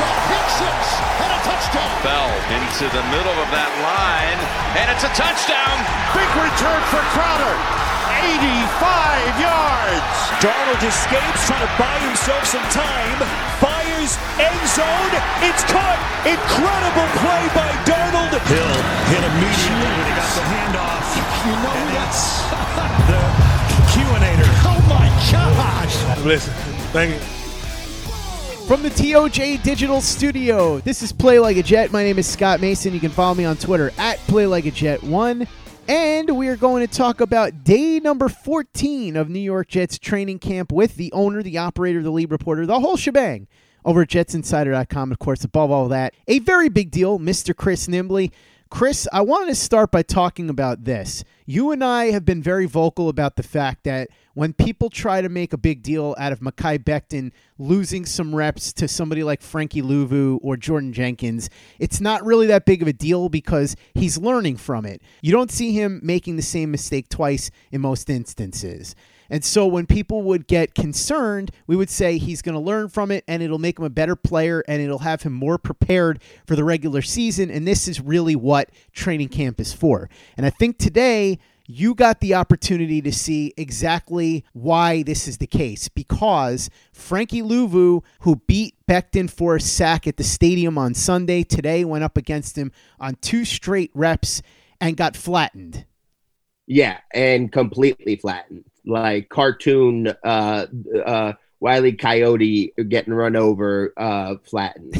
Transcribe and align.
It's 0.00 0.16
a 0.16 0.22
pick 0.32 0.46
six 0.56 0.80
and 1.20 1.28
a 1.28 1.40
touchdown. 1.44 1.92
Bell 2.00 2.32
into 2.56 2.88
the 2.88 3.04
middle 3.12 3.36
of 3.36 3.48
that 3.52 3.68
line, 3.84 4.40
and 4.80 4.88
it's 4.88 5.04
a 5.04 5.12
touchdown. 5.12 5.76
Big 6.16 6.30
return 6.40 6.80
for 6.88 7.04
Crowder. 7.12 7.56
85 8.16 9.44
yards. 9.44 10.16
Darnold 10.40 10.80
escapes, 10.80 11.40
trying 11.44 11.64
to 11.64 11.72
buy 11.76 11.96
himself 12.00 12.40
some 12.48 12.64
time. 12.72 13.18
Fires 13.60 14.16
end 14.40 14.62
zone. 14.72 15.12
It's 15.44 15.64
caught. 15.68 16.00
Incredible 16.24 17.08
play 17.20 17.44
by 17.52 17.68
Darnold. 17.84 18.32
Hill 18.48 18.76
hit 19.12 19.20
immediately 19.20 19.84
when 19.84 20.06
he 20.08 20.14
got 20.16 20.30
the 20.32 20.44
handoff. 20.48 21.06
You 21.44 21.54
know 21.60 21.76
and 21.76 21.90
that's 21.92 22.24
the 23.12 23.20
QAnator. 23.92 24.48
oh 24.64 24.80
my 24.88 25.08
gosh. 25.28 26.24
Listen, 26.24 26.52
thank 26.92 27.14
you. 27.14 27.39
From 28.70 28.84
the 28.84 28.90
TOJ 28.90 29.64
Digital 29.64 30.00
Studio, 30.00 30.78
this 30.78 31.02
is 31.02 31.10
Play 31.10 31.40
Like 31.40 31.56
a 31.56 31.62
Jet. 31.64 31.90
My 31.90 32.04
name 32.04 32.20
is 32.20 32.28
Scott 32.28 32.60
Mason. 32.60 32.94
You 32.94 33.00
can 33.00 33.10
follow 33.10 33.34
me 33.34 33.44
on 33.44 33.56
Twitter 33.56 33.90
at 33.98 34.18
Play 34.28 34.46
Like 34.46 34.64
a 34.64 34.70
Jet 34.70 35.02
One, 35.02 35.48
and 35.88 36.36
we 36.36 36.46
are 36.46 36.54
going 36.54 36.86
to 36.86 36.94
talk 36.94 37.20
about 37.20 37.64
day 37.64 37.98
number 37.98 38.28
14 38.28 39.16
of 39.16 39.28
New 39.28 39.40
York 39.40 39.66
Jets 39.66 39.98
training 39.98 40.38
camp 40.38 40.70
with 40.70 40.94
the 40.94 41.12
owner, 41.12 41.42
the 41.42 41.58
operator, 41.58 42.00
the 42.00 42.12
lead 42.12 42.30
reporter, 42.30 42.64
the 42.64 42.78
whole 42.78 42.96
shebang 42.96 43.48
over 43.84 44.02
at 44.02 44.08
JetsInsider.com. 44.08 45.10
Of 45.10 45.18
course, 45.18 45.42
above 45.42 45.72
all 45.72 45.88
that, 45.88 46.14
a 46.28 46.38
very 46.38 46.68
big 46.68 46.92
deal, 46.92 47.18
Mr. 47.18 47.56
Chris 47.56 47.88
Nimbley. 47.88 48.30
Chris, 48.70 49.08
I 49.12 49.20
wanted 49.22 49.46
to 49.46 49.56
start 49.56 49.90
by 49.90 50.02
talking 50.02 50.48
about 50.48 50.84
this. 50.84 51.24
You 51.44 51.72
and 51.72 51.82
I 51.82 52.12
have 52.12 52.24
been 52.24 52.40
very 52.40 52.66
vocal 52.66 53.08
about 53.08 53.34
the 53.34 53.42
fact 53.42 53.82
that 53.82 54.10
when 54.34 54.52
people 54.52 54.88
try 54.88 55.20
to 55.20 55.28
make 55.28 55.52
a 55.52 55.58
big 55.58 55.82
deal 55.82 56.14
out 56.16 56.30
of 56.30 56.38
Mekhi 56.38 56.78
Becton 56.78 57.32
losing 57.58 58.06
some 58.06 58.32
reps 58.32 58.72
to 58.74 58.86
somebody 58.86 59.24
like 59.24 59.42
Frankie 59.42 59.82
Luvu 59.82 60.38
or 60.40 60.56
Jordan 60.56 60.92
Jenkins, 60.92 61.50
it's 61.80 62.00
not 62.00 62.24
really 62.24 62.46
that 62.46 62.64
big 62.64 62.80
of 62.80 62.86
a 62.86 62.92
deal 62.92 63.28
because 63.28 63.74
he's 63.94 64.16
learning 64.16 64.56
from 64.56 64.86
it. 64.86 65.02
You 65.20 65.32
don't 65.32 65.50
see 65.50 65.72
him 65.72 66.00
making 66.04 66.36
the 66.36 66.42
same 66.42 66.70
mistake 66.70 67.08
twice 67.08 67.50
in 67.72 67.80
most 67.80 68.08
instances. 68.08 68.94
And 69.30 69.44
so 69.44 69.66
when 69.66 69.86
people 69.86 70.22
would 70.22 70.46
get 70.46 70.74
concerned, 70.74 71.52
we 71.66 71.76
would 71.76 71.88
say 71.88 72.18
he's 72.18 72.42
going 72.42 72.54
to 72.54 72.60
learn 72.60 72.88
from 72.88 73.10
it 73.10 73.24
and 73.28 73.42
it'll 73.42 73.58
make 73.58 73.78
him 73.78 73.84
a 73.84 73.90
better 73.90 74.16
player 74.16 74.62
and 74.66 74.82
it'll 74.82 74.98
have 74.98 75.22
him 75.22 75.32
more 75.32 75.56
prepared 75.56 76.20
for 76.46 76.56
the 76.56 76.64
regular 76.64 77.00
season. 77.00 77.50
And 77.50 77.66
this 77.66 77.88
is 77.88 78.00
really 78.00 78.36
what 78.36 78.70
training 78.92 79.28
camp 79.28 79.60
is 79.60 79.72
for. 79.72 80.10
And 80.36 80.44
I 80.44 80.50
think 80.50 80.78
today, 80.78 81.38
you 81.70 81.94
got 81.94 82.20
the 82.20 82.34
opportunity 82.34 83.00
to 83.00 83.12
see 83.12 83.54
exactly 83.56 84.44
why 84.52 85.02
this 85.04 85.28
is 85.28 85.38
the 85.38 85.46
case 85.46 85.88
because 85.88 86.68
Frankie 86.92 87.42
Luvu, 87.42 88.02
who 88.20 88.36
beat 88.48 88.74
Becton 88.88 89.30
for 89.30 89.56
a 89.56 89.60
sack 89.60 90.06
at 90.06 90.16
the 90.16 90.24
stadium 90.24 90.76
on 90.76 90.94
Sunday, 90.94 91.44
today 91.44 91.84
went 91.84 92.02
up 92.02 92.16
against 92.16 92.58
him 92.58 92.72
on 92.98 93.14
two 93.20 93.44
straight 93.44 93.92
reps 93.94 94.42
and 94.80 94.96
got 94.96 95.16
flattened. 95.16 95.84
Yeah, 96.66 96.98
and 97.12 97.50
completely 97.50 98.16
flattened, 98.16 98.64
like 98.84 99.28
cartoon 99.28 100.08
uh, 100.24 100.66
uh, 101.04 101.32
Wiley 101.60 101.92
Coyote 101.92 102.72
getting 102.88 103.12
run 103.12 103.36
over, 103.36 103.92
uh, 103.96 104.36
flattened. 104.44 104.96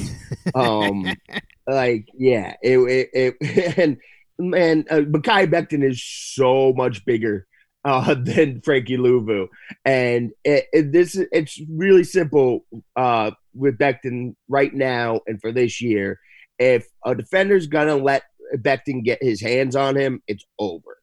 Um, 0.55 1.07
like 1.67 2.09
yeah, 2.15 2.55
it, 2.63 2.79
it, 3.13 3.37
it 3.41 3.79
and 3.79 3.97
man, 4.39 4.85
uh, 4.91 4.97
Mekhi 4.97 5.51
Becton 5.51 5.83
is 5.83 6.03
so 6.03 6.73
much 6.75 7.05
bigger 7.05 7.47
uh, 7.85 8.15
than 8.19 8.61
Frankie 8.63 8.99
Luvu, 8.99 9.49
and 9.85 10.33
it, 10.45 10.67
it, 10.73 10.93
this 10.93 11.19
it's 11.33 11.61
really 11.71 12.05
simple 12.05 12.67
uh, 12.95 13.31
with 13.55 13.79
Becton 13.79 14.35
right 14.49 14.73
now 14.73 15.21
and 15.27 15.41
for 15.41 15.53
this 15.53 15.81
year. 15.81 16.21
If 16.59 16.87
a 17.07 17.15
defender's 17.15 17.69
gonna 17.69 17.97
let 17.97 18.25
Becton 18.55 19.03
get 19.03 19.23
his 19.23 19.41
hands 19.41 19.77
on 19.77 19.97
him, 19.97 20.23
it's 20.27 20.45
over. 20.59 20.99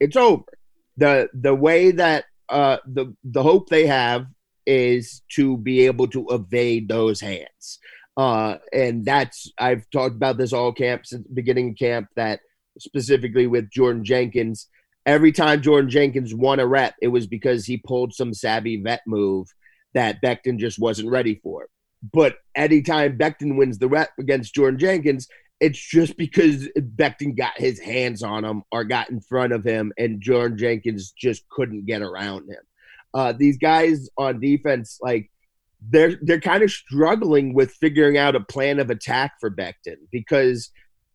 It's 0.00 0.16
over. 0.16 0.44
The 1.02 1.28
The 1.34 1.54
way 1.54 1.90
that 1.90 2.24
uh, 2.48 2.78
the 2.86 3.14
the 3.24 3.42
hope 3.42 3.68
they 3.68 3.86
have 3.86 4.26
is 4.66 5.22
to 5.36 5.56
be 5.56 5.86
able 5.86 6.06
to 6.08 6.26
evade 6.30 6.88
those 6.88 7.20
hands, 7.20 7.80
uh, 8.16 8.56
and 8.72 9.04
that's 9.04 9.50
I've 9.58 9.88
talked 9.90 10.14
about 10.14 10.38
this 10.38 10.52
all 10.52 10.72
camp 10.72 11.06
since 11.06 11.26
beginning 11.26 11.70
of 11.70 11.76
camp 11.76 12.08
that 12.16 12.40
specifically 12.78 13.46
with 13.46 13.70
Jordan 13.70 14.04
Jenkins. 14.04 14.68
Every 15.04 15.32
time 15.32 15.62
Jordan 15.62 15.90
Jenkins 15.90 16.32
won 16.32 16.60
a 16.60 16.66
rep, 16.66 16.94
it 17.02 17.08
was 17.08 17.26
because 17.26 17.66
he 17.66 17.76
pulled 17.76 18.14
some 18.14 18.32
savvy 18.32 18.80
vet 18.80 19.00
move 19.04 19.48
that 19.94 20.22
Becton 20.22 20.58
just 20.58 20.78
wasn't 20.78 21.10
ready 21.10 21.40
for. 21.42 21.66
But 22.12 22.36
anytime 22.54 23.18
Becton 23.18 23.56
wins 23.56 23.78
the 23.78 23.88
rep 23.88 24.10
against 24.20 24.54
Jordan 24.54 24.78
Jenkins, 24.78 25.26
it's 25.62 25.78
just 25.78 26.16
because 26.16 26.68
Becton 26.76 27.36
got 27.36 27.52
his 27.56 27.78
hands 27.78 28.24
on 28.24 28.44
him 28.44 28.64
or 28.72 28.82
got 28.82 29.10
in 29.10 29.20
front 29.20 29.52
of 29.52 29.62
him, 29.62 29.92
and 29.96 30.20
Jordan 30.20 30.58
Jenkins 30.58 31.12
just 31.16 31.48
couldn't 31.50 31.86
get 31.86 32.02
around 32.02 32.50
him. 32.50 32.62
Uh, 33.14 33.32
these 33.32 33.58
guys 33.58 34.08
on 34.18 34.40
defense, 34.40 34.98
like 35.00 35.30
they're 35.88 36.18
they're 36.20 36.40
kind 36.40 36.64
of 36.64 36.70
struggling 36.72 37.54
with 37.54 37.70
figuring 37.74 38.18
out 38.18 38.34
a 38.34 38.40
plan 38.40 38.80
of 38.80 38.90
attack 38.90 39.34
for 39.38 39.50
Becton 39.52 39.98
because 40.10 40.70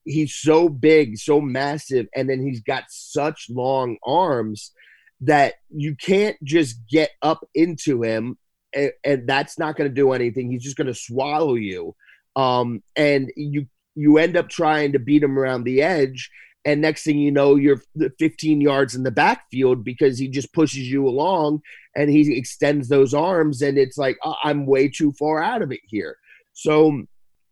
he's 0.05 0.33
so 0.33 0.69
big, 0.69 1.17
so 1.17 1.41
massive, 1.41 2.07
and 2.15 2.29
then 2.29 2.41
he's 2.41 2.61
got 2.61 2.85
such 2.87 3.47
long 3.49 3.97
arms 4.05 4.71
that 5.19 5.55
you 5.69 5.93
can't 5.95 6.37
just 6.41 6.77
get 6.89 7.09
up 7.21 7.45
into 7.53 8.01
him, 8.01 8.37
and, 8.73 8.93
and 9.03 9.27
that's 9.27 9.59
not 9.59 9.75
going 9.75 9.89
to 9.89 9.93
do 9.93 10.13
anything. 10.13 10.49
He's 10.49 10.63
just 10.63 10.77
going 10.77 10.87
to 10.87 10.95
swallow 10.95 11.55
you, 11.55 11.95
um, 12.37 12.81
and 12.95 13.29
you 13.35 13.65
you 13.97 14.17
end 14.19 14.37
up 14.37 14.47
trying 14.47 14.91
to 14.91 14.99
beat 14.99 15.23
him 15.23 15.37
around 15.37 15.63
the 15.63 15.81
edge. 15.81 16.29
And 16.65 16.81
next 16.81 17.03
thing 17.03 17.17
you 17.17 17.31
know, 17.31 17.55
you're 17.55 17.81
15 18.19 18.61
yards 18.61 18.93
in 18.93 19.03
the 19.03 19.11
backfield 19.11 19.83
because 19.83 20.19
he 20.19 20.27
just 20.27 20.53
pushes 20.53 20.89
you 20.89 21.07
along 21.07 21.61
and 21.95 22.09
he 22.09 22.37
extends 22.37 22.89
those 22.89 23.13
arms. 23.13 23.61
And 23.61 23.77
it's 23.77 23.97
like, 23.97 24.17
oh, 24.23 24.35
I'm 24.43 24.65
way 24.65 24.87
too 24.87 25.13
far 25.13 25.41
out 25.41 25.61
of 25.61 25.71
it 25.71 25.79
here. 25.87 26.17
So 26.53 27.03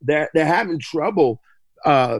they're, 0.01 0.29
they're 0.33 0.45
having 0.45 0.79
trouble 0.79 1.41
uh, 1.83 2.19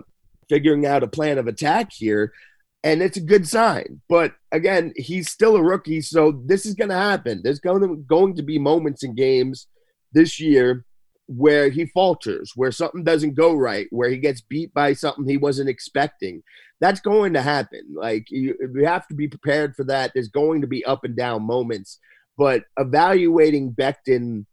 figuring 0.50 0.86
out 0.86 1.04
a 1.04 1.08
plan 1.08 1.38
of 1.38 1.48
attack 1.48 1.92
here, 1.92 2.34
and 2.84 3.02
it's 3.02 3.18
a 3.18 3.22
good 3.22 3.48
sign. 3.48 4.02
But 4.08 4.34
again, 4.52 4.94
he's 4.96 5.30
still 5.30 5.56
a 5.56 5.64
rookie, 5.64 6.02
so 6.02 6.44
this 6.46 6.66
is 6.66 6.76
going 6.76 6.90
to 6.90 6.96
happen. 6.96 7.42
There's 7.44 7.60
going 7.60 7.82
to 7.82 7.98
going 7.98 8.36
to 8.36 8.44
be 8.44 8.60
moments 8.60 9.04
in 9.04 9.16
games 9.16 9.68
this 10.14 10.40
year 10.40 10.86
where 11.28 11.70
he 11.70 11.86
falters, 11.88 12.52
where 12.56 12.72
something 12.72 13.04
doesn't 13.04 13.36
go 13.36 13.54
right, 13.54 13.88
where 13.90 14.10
he 14.10 14.18
gets 14.18 14.42
beat 14.42 14.74
by 14.74 14.94
something 14.94 15.28
he 15.28 15.38
wasn't 15.38 15.70
expecting. 15.70 16.44
That's 16.80 17.00
going 17.00 17.34
to 17.34 17.42
happen. 17.42 17.82
Like 17.96 18.30
you, 18.30 18.56
you 18.76 18.86
have 18.86 19.08
to 19.08 19.16
be 19.16 19.28
prepared 19.28 19.76
for 19.76 19.84
that. 19.86 20.12
There's 20.14 20.28
going 20.28 20.62
to 20.62 20.68
be 20.68 20.86
up 20.86 21.04
and 21.04 21.16
down 21.16 21.44
moments, 21.44 22.00
but 22.38 22.64
evaluating 22.78 23.74
Becton, 23.74 24.46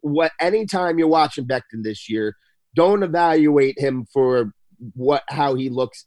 what 0.00 0.32
anytime 0.40 0.98
you're 0.98 1.08
watching 1.08 1.46
Becton 1.46 1.82
this 1.82 2.08
year, 2.08 2.36
don't 2.74 3.02
evaluate 3.02 3.78
him 3.78 4.06
for 4.12 4.52
what 4.94 5.22
how 5.28 5.54
he 5.54 5.70
looks 5.70 6.06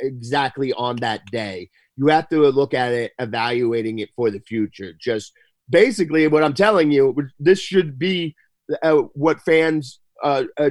exactly 0.00 0.72
on 0.72 0.96
that 0.96 1.24
day. 1.26 1.70
You 1.96 2.08
have 2.08 2.28
to 2.28 2.40
look 2.50 2.74
at 2.74 2.92
it, 2.92 3.12
evaluating 3.18 4.00
it 4.00 4.10
for 4.14 4.30
the 4.30 4.40
future. 4.40 4.92
Just 5.00 5.32
basically, 5.68 6.26
what 6.26 6.44
I'm 6.44 6.54
telling 6.54 6.92
you, 6.92 7.16
this 7.38 7.60
should 7.60 7.98
be 7.98 8.36
uh, 8.82 9.02
what 9.14 9.40
fans 9.42 10.00
uh, 10.22 10.44
uh, 10.58 10.70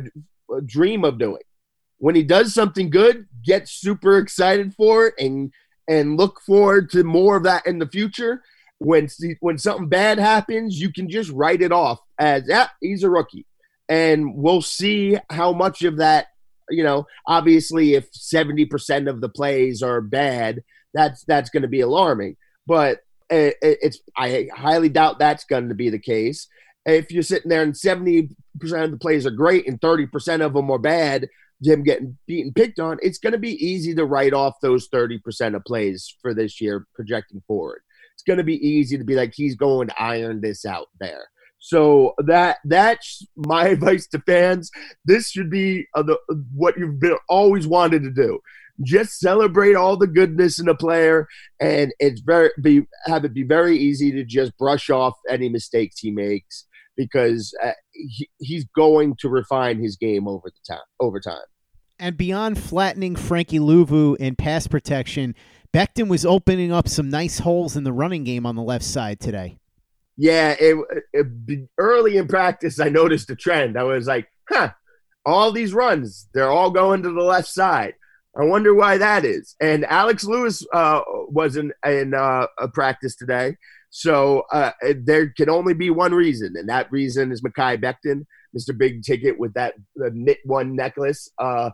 dream 0.66 1.04
of 1.04 1.18
doing. 1.18 1.42
When 1.98 2.16
he 2.16 2.24
does 2.24 2.54
something 2.54 2.90
good, 2.90 3.28
get 3.46 3.68
super 3.68 4.18
excited 4.18 4.74
for 4.76 5.08
it 5.08 5.14
and 5.18 5.52
and 5.88 6.18
look 6.18 6.42
forward 6.42 6.90
to 6.92 7.04
more 7.04 7.38
of 7.38 7.44
that 7.44 7.66
in 7.66 7.80
the 7.80 7.88
future. 7.88 8.42
When 8.80 9.08
when 9.40 9.58
something 9.58 9.88
bad 9.88 10.20
happens, 10.20 10.80
you 10.80 10.92
can 10.92 11.10
just 11.10 11.30
write 11.32 11.62
it 11.62 11.72
off 11.72 12.00
as 12.20 12.44
yeah, 12.48 12.70
he's 12.82 13.04
a 13.04 13.10
rookie, 13.10 13.46
and 13.88 14.36
we'll 14.36 14.62
see 14.62 15.18
how 15.30 15.54
much 15.54 15.84
of 15.84 15.98
that. 15.98 16.28
You 16.70 16.84
know, 16.84 17.06
obviously, 17.28 17.94
if 17.94 18.08
seventy 18.12 18.66
percent 18.66 19.08
of 19.08 19.22
the 19.22 19.30
plays 19.30 19.82
are 19.82 20.02
bad, 20.02 20.64
that's 20.94 21.24
that's 21.26 21.50
going 21.50 21.62
to 21.62 21.70
be 21.70 21.82
alarming. 21.82 22.36
But 22.68 23.00
it, 23.30 23.56
it's 23.62 24.00
I 24.18 24.50
highly 24.54 24.90
doubt 24.90 25.20
that's 25.20 25.46
going 25.46 25.70
to 25.70 25.76
be 25.76 25.90
the 25.90 26.00
case. 26.00 26.48
If 26.86 27.12
you're 27.12 27.24
sitting 27.24 27.50
there 27.50 27.64
and 27.64 27.76
seventy 27.76 28.30
percent 28.60 28.84
of 28.84 28.92
the 28.92 28.98
plays 28.98 29.26
are 29.26 29.32
great 29.32 29.68
and 29.68 29.80
thirty 29.80 30.06
percent 30.06 30.42
of 30.42 30.54
them 30.54 30.70
are 30.70 30.80
bad, 30.80 31.30
him 31.68 31.84
getting 31.84 32.18
beaten, 32.28 32.54
picked 32.54 32.80
on, 32.80 33.00
it's 33.02 33.18
going 33.18 33.34
to 33.34 33.40
be 33.40 33.66
easy 33.66 33.96
to 33.96 34.06
write 34.06 34.34
off 34.34 34.60
those 34.62 34.90
30% 34.90 35.56
of 35.56 35.64
plays 35.64 36.16
for 36.22 36.34
this 36.34 36.60
year 36.62 36.88
projecting 36.94 37.42
forward. 37.48 37.82
It's 38.14 38.24
going 38.24 38.38
to 38.38 38.44
be 38.44 38.66
easy 38.66 38.98
to 38.98 39.04
be 39.04 39.16
like, 39.16 39.34
he's 39.34 39.56
going 39.56 39.88
to 39.88 40.02
iron 40.02 40.42
this 40.42 40.66
out 40.66 40.88
there. 41.00 41.28
So 41.60 42.14
that 42.26 42.58
that's 42.66 43.26
my 43.36 43.68
advice 43.70 44.08
to 44.08 44.20
fans. 44.20 44.70
This 45.06 45.30
should 45.30 45.50
be 45.50 45.88
uh, 45.96 46.04
the, 46.04 46.18
what 46.54 46.78
you've 46.78 47.00
been 47.00 47.18
always 47.30 47.66
wanted 47.66 48.04
to 48.04 48.12
do. 48.12 48.40
Just 48.82 49.20
celebrate 49.20 49.76
all 49.76 49.96
the 49.96 50.08
goodness 50.08 50.60
in 50.60 50.68
a 50.68 50.76
player, 50.76 51.28
and 51.62 51.94
it's 52.00 52.22
very 52.22 52.50
be 52.60 52.82
have 53.06 53.24
it 53.24 53.34
be 53.34 53.44
very 53.44 53.78
easy 53.78 54.12
to 54.12 54.26
just 54.26 54.58
brush 54.58 54.90
off 54.90 55.14
any 55.30 55.48
mistakes 55.48 56.00
he 56.00 56.10
makes 56.10 56.66
because 56.96 57.54
uh, 57.64 57.72
he, 57.92 58.30
he's 58.40 58.66
going 58.76 59.16
to 59.20 59.30
refine 59.30 59.82
his 59.82 59.96
game 59.96 60.28
over 60.28 60.50
the 60.50 60.74
time 60.74 60.84
over 61.00 61.20
time. 61.20 61.42
And 62.00 62.18
beyond 62.18 62.58
flattening 62.58 63.16
Frankie 63.16 63.60
Luvu 63.60 64.18
in 64.18 64.36
pass 64.36 64.68
protection, 64.68 65.36
Becton 65.74 66.08
was 66.08 66.26
opening 66.26 66.72
up 66.72 66.88
some 66.88 67.10
nice 67.10 67.40
holes 67.40 67.76
in 67.76 67.84
the 67.84 67.94
running 67.94 68.24
game 68.24 68.46
on 68.46 68.56
the 68.56 68.64
left 68.64 68.86
side 68.86 69.20
today. 69.20 69.58
Yeah, 70.18 70.56
it, 70.60 70.78
it, 71.14 71.70
early 71.78 72.18
in 72.18 72.28
practice, 72.28 72.80
I 72.80 72.90
noticed 72.90 73.30
a 73.30 73.36
trend. 73.36 73.78
I 73.78 73.84
was 73.84 74.06
like, 74.06 74.28
huh, 74.50 74.72
all 75.26 75.52
these 75.52 75.74
runs, 75.74 76.28
they're 76.34 76.52
all 76.52 76.70
going 76.70 77.02
to 77.04 77.12
the 77.12 77.22
left 77.24 77.48
side. 77.48 77.96
I 78.40 78.44
wonder 78.46 78.74
why 78.74 78.98
that 78.98 79.26
is. 79.26 79.56
And 79.62 79.86
Alex 79.86 80.24
Lewis 80.24 80.66
uh, 80.74 81.02
was 81.28 81.56
in, 81.56 81.72
in 81.86 82.14
uh, 82.14 82.48
a 82.60 82.68
practice 82.68 83.16
today. 83.16 83.58
So 83.92 84.44
uh, 84.52 84.72
there 84.96 85.30
can 85.30 85.50
only 85.50 85.76
be 85.76 85.92
one 85.92 86.16
reason, 86.16 86.56
and 86.58 86.68
that 86.68 86.92
reason 86.92 87.32
is 87.32 87.44
Mekhi 87.44 87.80
Becton, 87.80 88.26
Mr. 88.58 88.76
Big 88.76 89.04
Ticket 89.04 89.38
with 89.38 89.54
that 89.54 89.76
knit 89.96 90.40
one 90.46 90.76
necklace. 90.76 91.30
Uh, 91.38 91.70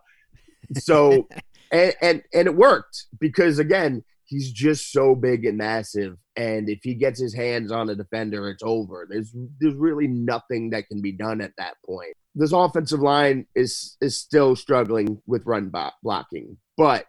so 0.76 1.30
and, 1.72 1.94
and 2.02 2.24
and 2.34 2.48
it 2.48 2.56
worked 2.56 3.06
because 3.22 3.58
again, 3.58 4.04
he's 4.26 4.52
just 4.52 4.92
so 4.92 5.16
big 5.16 5.46
and 5.46 5.58
massive, 5.58 6.18
and 6.36 6.70
if 6.70 6.80
he 6.84 6.94
gets 6.94 7.22
his 7.22 7.34
hands 7.34 7.72
on 7.72 7.90
a 7.90 7.96
defender, 7.96 8.50
it's 8.50 8.64
over. 8.64 9.08
There's 9.10 9.34
there's 9.62 9.76
really 9.76 10.10
nothing 10.10 10.72
that 10.72 10.90
can 10.90 11.02
be 11.02 11.14
done 11.14 11.40
at 11.40 11.54
that 11.58 11.76
point. 11.86 12.18
This 12.40 12.54
offensive 12.54 13.02
line 13.02 13.48
is 13.54 13.98
is 14.00 14.18
still 14.18 14.56
struggling 14.56 15.22
with 15.28 15.46
run 15.46 15.74
blocking, 16.02 16.56
but 16.78 17.06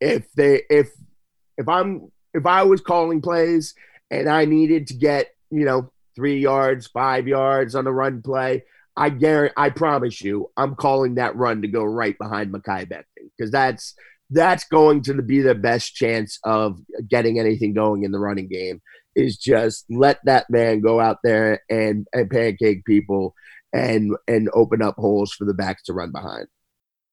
if 0.00 0.30
they 0.34 0.62
if 0.70 0.88
if 1.58 1.68
I'm 1.68 2.12
if 2.32 2.46
I 2.46 2.62
was 2.62 2.80
calling 2.80 3.20
plays 3.20 3.74
and 4.08 4.28
I 4.28 4.44
needed 4.44 4.86
to 4.86 4.94
get 4.94 5.30
you 5.50 5.64
know 5.64 5.90
three 6.14 6.38
yards, 6.38 6.86
five 6.86 7.26
yards 7.26 7.74
on 7.74 7.88
a 7.88 7.92
run 7.92 8.22
play, 8.22 8.62
I 8.96 9.10
guarantee, 9.10 9.54
I 9.56 9.70
promise 9.70 10.22
you, 10.22 10.48
I'm 10.56 10.76
calling 10.76 11.16
that 11.16 11.34
run 11.34 11.62
to 11.62 11.68
go 11.68 11.82
right 11.82 12.16
behind 12.16 12.52
Mekhi 12.52 12.86
Becton 12.88 13.30
because 13.36 13.50
that's 13.50 13.96
that's 14.30 14.62
going 14.66 15.02
to 15.02 15.22
be 15.22 15.40
the 15.40 15.56
best 15.56 15.96
chance 15.96 16.38
of 16.44 16.78
getting 17.08 17.40
anything 17.40 17.74
going 17.74 18.04
in 18.04 18.12
the 18.12 18.20
running 18.20 18.46
game. 18.46 18.80
Is 19.16 19.36
just 19.36 19.86
let 19.90 20.20
that 20.24 20.48
man 20.50 20.82
go 20.82 21.00
out 21.00 21.18
there 21.24 21.62
and 21.68 22.06
and 22.12 22.30
pancake 22.30 22.84
people 22.84 23.34
and 23.72 24.16
and 24.28 24.48
open 24.54 24.82
up 24.82 24.96
holes 24.96 25.32
for 25.32 25.44
the 25.44 25.54
backs 25.54 25.82
to 25.84 25.92
run 25.92 26.12
behind. 26.12 26.46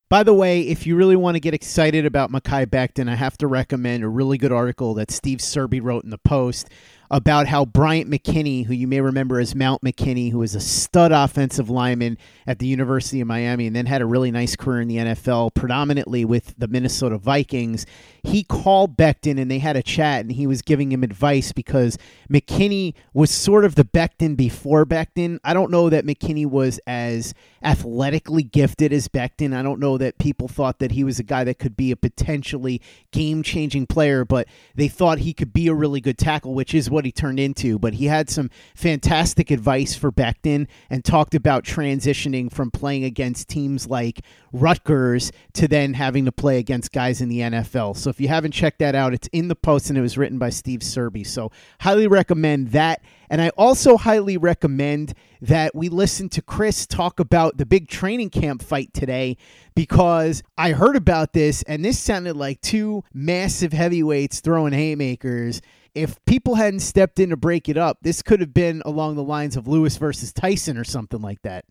By 0.10 0.24
the 0.24 0.34
way, 0.34 0.62
if 0.62 0.88
you 0.88 0.96
really 0.96 1.16
want 1.16 1.36
to 1.36 1.40
get 1.40 1.54
excited 1.54 2.04
about 2.04 2.32
Mekhi 2.32 2.66
Becton, 2.66 3.08
I 3.08 3.14
have 3.14 3.38
to 3.38 3.48
recommend 3.48 4.04
a 4.04 4.10
really 4.10 4.40
good 4.40 4.52
article 4.52 4.96
that 4.96 5.12
Steve 5.12 5.38
Serby 5.38 5.80
wrote 5.84 6.04
in 6.04 6.10
the 6.10 6.18
Post 6.18 6.68
about 7.12 7.48
how 7.48 7.66
Bryant 7.66 8.10
McKinnie, 8.10 8.66
who 8.66 8.74
you 8.74 8.88
may 8.88 9.02
remember 9.02 9.40
as 9.40 9.56
Mount 9.56 9.82
McKinnie, 9.82 10.32
who 10.32 10.40
was 10.40 10.54
a 10.54 10.60
stud 10.60 11.12
offensive 11.12 11.70
lineman 11.70 12.18
at 12.46 12.60
the 12.60 12.68
University 12.68 13.20
of 13.20 13.28
Miami 13.28 13.68
and 13.68 13.76
then 13.76 13.88
had 13.88 14.02
a 14.02 14.06
really 14.06 14.32
nice 14.32 14.56
career 14.56 14.82
in 14.82 14.88
the 14.88 14.98
NFL, 14.98 15.54
predominantly 15.54 16.24
with 16.24 16.54
the 16.58 16.68
Minnesota 16.68 17.18
Vikings, 17.18 17.86
he 18.24 18.44
called 18.44 18.96
Becton 18.96 19.40
and 19.40 19.50
they 19.50 19.60
had 19.60 19.76
a 19.76 19.84
chat 19.84 20.22
and 20.22 20.32
he 20.32 20.46
was 20.46 20.62
giving 20.62 20.92
him 20.92 21.04
advice 21.04 21.52
because 21.52 21.98
McKinnie 22.32 22.94
was 23.14 23.32
sort 23.32 23.66
of 23.66 23.76
the 23.76 23.86
Becton 23.86 24.38
before 24.38 24.86
Becton. 24.86 25.40
I 25.44 25.54
don't 25.54 25.72
know 25.72 25.90
that 25.90 26.06
McKinnie 26.06 26.46
was 26.46 26.80
as 26.86 27.34
athletically 27.64 28.44
gifted 28.44 28.94
as 28.94 29.08
Becton. 29.08 29.56
I 29.56 29.64
don't 29.64 29.80
know 29.80 29.98
that 29.98 30.18
people 30.18 30.48
thought 30.48 30.80
that 30.80 30.92
he 30.92 31.04
was 31.04 31.20
a 31.20 31.24
guy 31.24 31.44
that 31.44 31.60
could 31.60 31.76
be 31.76 31.92
a 31.92 31.96
potentially 31.96 32.82
game 33.12 33.44
changing 33.44 33.88
player, 33.88 34.26
but 34.26 34.48
they 34.76 34.88
thought 34.88 35.20
he 35.20 35.34
could 35.34 35.54
be 35.54 35.68
a 35.68 35.74
really 35.74 36.02
good 36.02 36.18
tackle, 36.18 36.54
which 36.54 36.74
is 36.74 36.90
what 36.90 36.99
he 37.06 37.12
turned 37.12 37.40
into. 37.40 37.80
But 37.80 37.96
he 37.96 38.06
had 38.06 38.30
some 38.30 38.50
fantastic 38.76 39.52
advice 39.52 39.96
for 39.96 40.12
Becton 40.12 40.68
and 40.90 41.04
talked 41.04 41.36
about 41.36 41.64
transitioning 41.64 42.52
from 42.52 42.72
playing 42.72 43.04
against 43.04 43.48
teams 43.48 43.88
like 43.88 44.22
Rutgers 44.52 45.32
to 45.54 45.68
then 45.68 45.94
having 45.94 46.26
to 46.26 46.32
play 46.32 46.58
against 46.60 46.92
guys 46.92 47.22
in 47.22 47.30
the 47.30 47.40
NFL. 47.40 47.98
So 47.98 48.10
if 48.10 48.20
you 48.20 48.28
haven't 48.28 48.52
checked 48.52 48.80
that 48.80 48.96
out, 48.96 49.14
it's 49.14 49.28
in 49.32 49.48
the 49.48 49.56
post 49.56 49.90
and 49.90 49.98
it 49.98 50.02
was 50.02 50.18
written 50.18 50.40
by 50.40 50.50
Steve 50.50 50.80
Serby. 50.80 51.26
So 51.26 51.52
highly 51.82 52.08
recommend 52.08 52.70
that. 52.70 53.02
And 53.30 53.42
I 53.42 53.50
also 53.50 53.96
highly 53.96 54.38
recommend 54.38 55.14
that 55.42 55.76
we 55.76 55.88
listen 55.88 56.30
to 56.30 56.42
Chris 56.42 56.88
talk 56.88 57.20
about 57.20 57.58
the 57.58 57.66
big 57.66 57.88
training 57.88 58.32
camp 58.32 58.64
fight 58.64 58.94
today 58.94 59.38
because 59.76 60.44
I 60.58 60.72
heard 60.72 60.96
about 60.96 61.34
this 61.34 61.64
and 61.64 61.86
this 61.86 62.00
sounded 62.00 62.36
like 62.36 62.60
two 62.62 63.04
massive 63.14 63.72
heavyweights 63.72 64.40
throwing 64.40 64.74
haymakers. 64.74 65.62
If 66.00 66.24
people 66.26 66.56
hadn't 66.56 66.80
stepped 66.82 67.20
in 67.20 67.30
to 67.30 67.38
break 67.38 67.70
it 67.70 67.78
up, 67.78 67.98
this 68.02 68.22
could 68.22 68.40
have 68.40 68.54
been 68.54 68.82
along 68.86 69.16
the 69.16 69.24
lines 69.24 69.56
of 69.56 69.68
Lewis 69.68 69.98
versus 69.98 70.32
Tyson 70.32 70.78
or 70.78 70.84
something 70.84 71.22
like 71.22 71.42
that. 71.44 71.66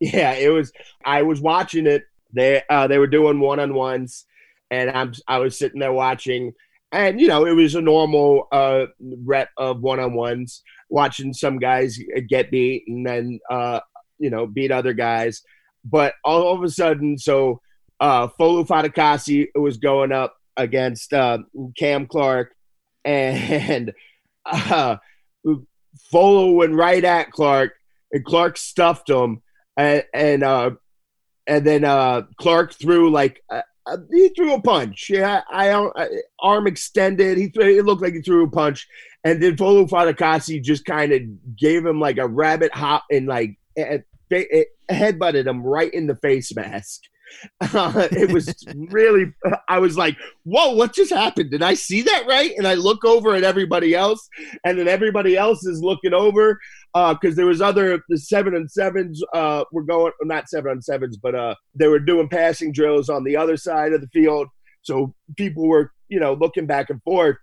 Yeah, 0.00 0.32
it 0.32 0.48
was. 0.48 0.72
I 1.04 1.22
was 1.22 1.40
watching 1.40 1.86
it. 1.86 2.02
They 2.32 2.62
uh, 2.68 2.88
they 2.88 2.98
were 2.98 3.06
doing 3.06 3.38
one 3.38 3.60
on 3.60 3.74
ones, 3.74 4.26
and 4.70 4.90
I'm 4.90 5.12
I 5.28 5.38
was 5.38 5.56
sitting 5.56 5.78
there 5.78 5.92
watching, 5.92 6.54
and 6.90 7.20
you 7.20 7.28
know 7.28 7.46
it 7.46 7.52
was 7.52 7.76
a 7.76 7.80
normal 7.80 8.48
uh, 8.50 8.86
rep 9.00 9.50
of 9.56 9.80
one 9.80 10.00
on 10.00 10.14
ones, 10.14 10.62
watching 10.88 11.32
some 11.32 11.58
guys 11.58 11.98
get 12.28 12.50
beat 12.50 12.84
and 12.88 13.06
then 13.06 13.38
uh, 13.48 13.78
you 14.18 14.30
know 14.30 14.46
beat 14.46 14.72
other 14.72 14.92
guys, 14.92 15.42
but 15.84 16.14
all 16.24 16.52
of 16.52 16.62
a 16.62 16.68
sudden, 16.68 17.16
so 17.18 17.60
uh, 18.00 18.26
Folu 18.26 18.66
Fatukasi 18.66 19.48
was 19.54 19.76
going 19.76 20.10
up 20.10 20.36
against 20.56 21.12
uh, 21.12 21.38
Cam 21.78 22.06
Clark, 22.06 22.54
and 23.04 23.92
uh, 24.44 24.96
Folu 26.12 26.56
went 26.56 26.74
right 26.74 27.04
at 27.04 27.30
Clark, 27.30 27.72
and 28.12 28.24
Clark 28.24 28.56
stuffed 28.56 29.08
him 29.08 29.42
and 29.76 30.04
and 30.14 30.42
uh, 30.42 30.70
and 31.46 31.66
then 31.66 31.84
uh, 31.84 32.22
Clark 32.36 32.74
threw 32.74 33.10
like 33.10 33.42
uh, 33.50 33.62
uh 33.86 33.96
he 34.10 34.28
threw 34.30 34.54
a 34.54 34.62
punch. 34.62 35.08
Yeah, 35.10 35.42
I, 35.50 35.74
I, 35.74 36.08
arm 36.40 36.66
extended. 36.66 37.38
He 37.38 37.48
threw, 37.48 37.64
it 37.64 37.84
looked 37.84 38.02
like 38.02 38.14
he 38.14 38.22
threw 38.22 38.44
a 38.44 38.50
punch, 38.50 38.86
and 39.24 39.42
then 39.42 39.56
Folu 39.56 39.88
Fatukasi 39.88 40.62
just 40.62 40.84
kind 40.84 41.12
of 41.12 41.56
gave 41.56 41.84
him 41.84 42.00
like 42.00 42.18
a 42.18 42.28
rabbit 42.28 42.74
hop 42.74 43.04
and 43.10 43.26
like 43.26 43.58
it, 43.76 44.04
it, 44.30 44.68
headbutted 44.90 45.46
him 45.46 45.62
right 45.62 45.92
in 45.92 46.06
the 46.06 46.16
face 46.16 46.54
mask. 46.54 47.02
Uh, 47.60 48.08
it 48.12 48.32
was 48.32 48.54
really, 48.90 49.32
I 49.68 49.78
was 49.78 49.96
like, 49.96 50.16
whoa, 50.44 50.74
what 50.74 50.94
just 50.94 51.12
happened? 51.12 51.50
Did 51.50 51.62
I 51.62 51.74
see 51.74 52.02
that 52.02 52.26
right? 52.26 52.52
And 52.56 52.66
I 52.66 52.74
look 52.74 53.04
over 53.04 53.34
at 53.34 53.44
everybody 53.44 53.94
else, 53.94 54.28
and 54.64 54.78
then 54.78 54.88
everybody 54.88 55.36
else 55.36 55.64
is 55.64 55.82
looking 55.82 56.14
over 56.14 56.58
because 56.92 57.32
uh, 57.32 57.36
there 57.36 57.46
was 57.46 57.62
other, 57.62 58.02
the 58.08 58.18
seven 58.18 58.54
and 58.54 58.70
sevens 58.70 59.22
uh, 59.32 59.64
were 59.72 59.84
going, 59.84 60.12
not 60.22 60.48
seven 60.48 60.72
on 60.72 60.82
sevens, 60.82 61.16
but 61.16 61.34
uh, 61.34 61.54
they 61.74 61.88
were 61.88 61.98
doing 61.98 62.28
passing 62.28 62.72
drills 62.72 63.08
on 63.08 63.24
the 63.24 63.36
other 63.36 63.56
side 63.56 63.92
of 63.92 64.00
the 64.00 64.08
field. 64.08 64.48
So 64.82 65.14
people 65.36 65.66
were, 65.66 65.92
you 66.08 66.20
know, 66.20 66.34
looking 66.34 66.66
back 66.66 66.90
and 66.90 67.02
forth 67.02 67.36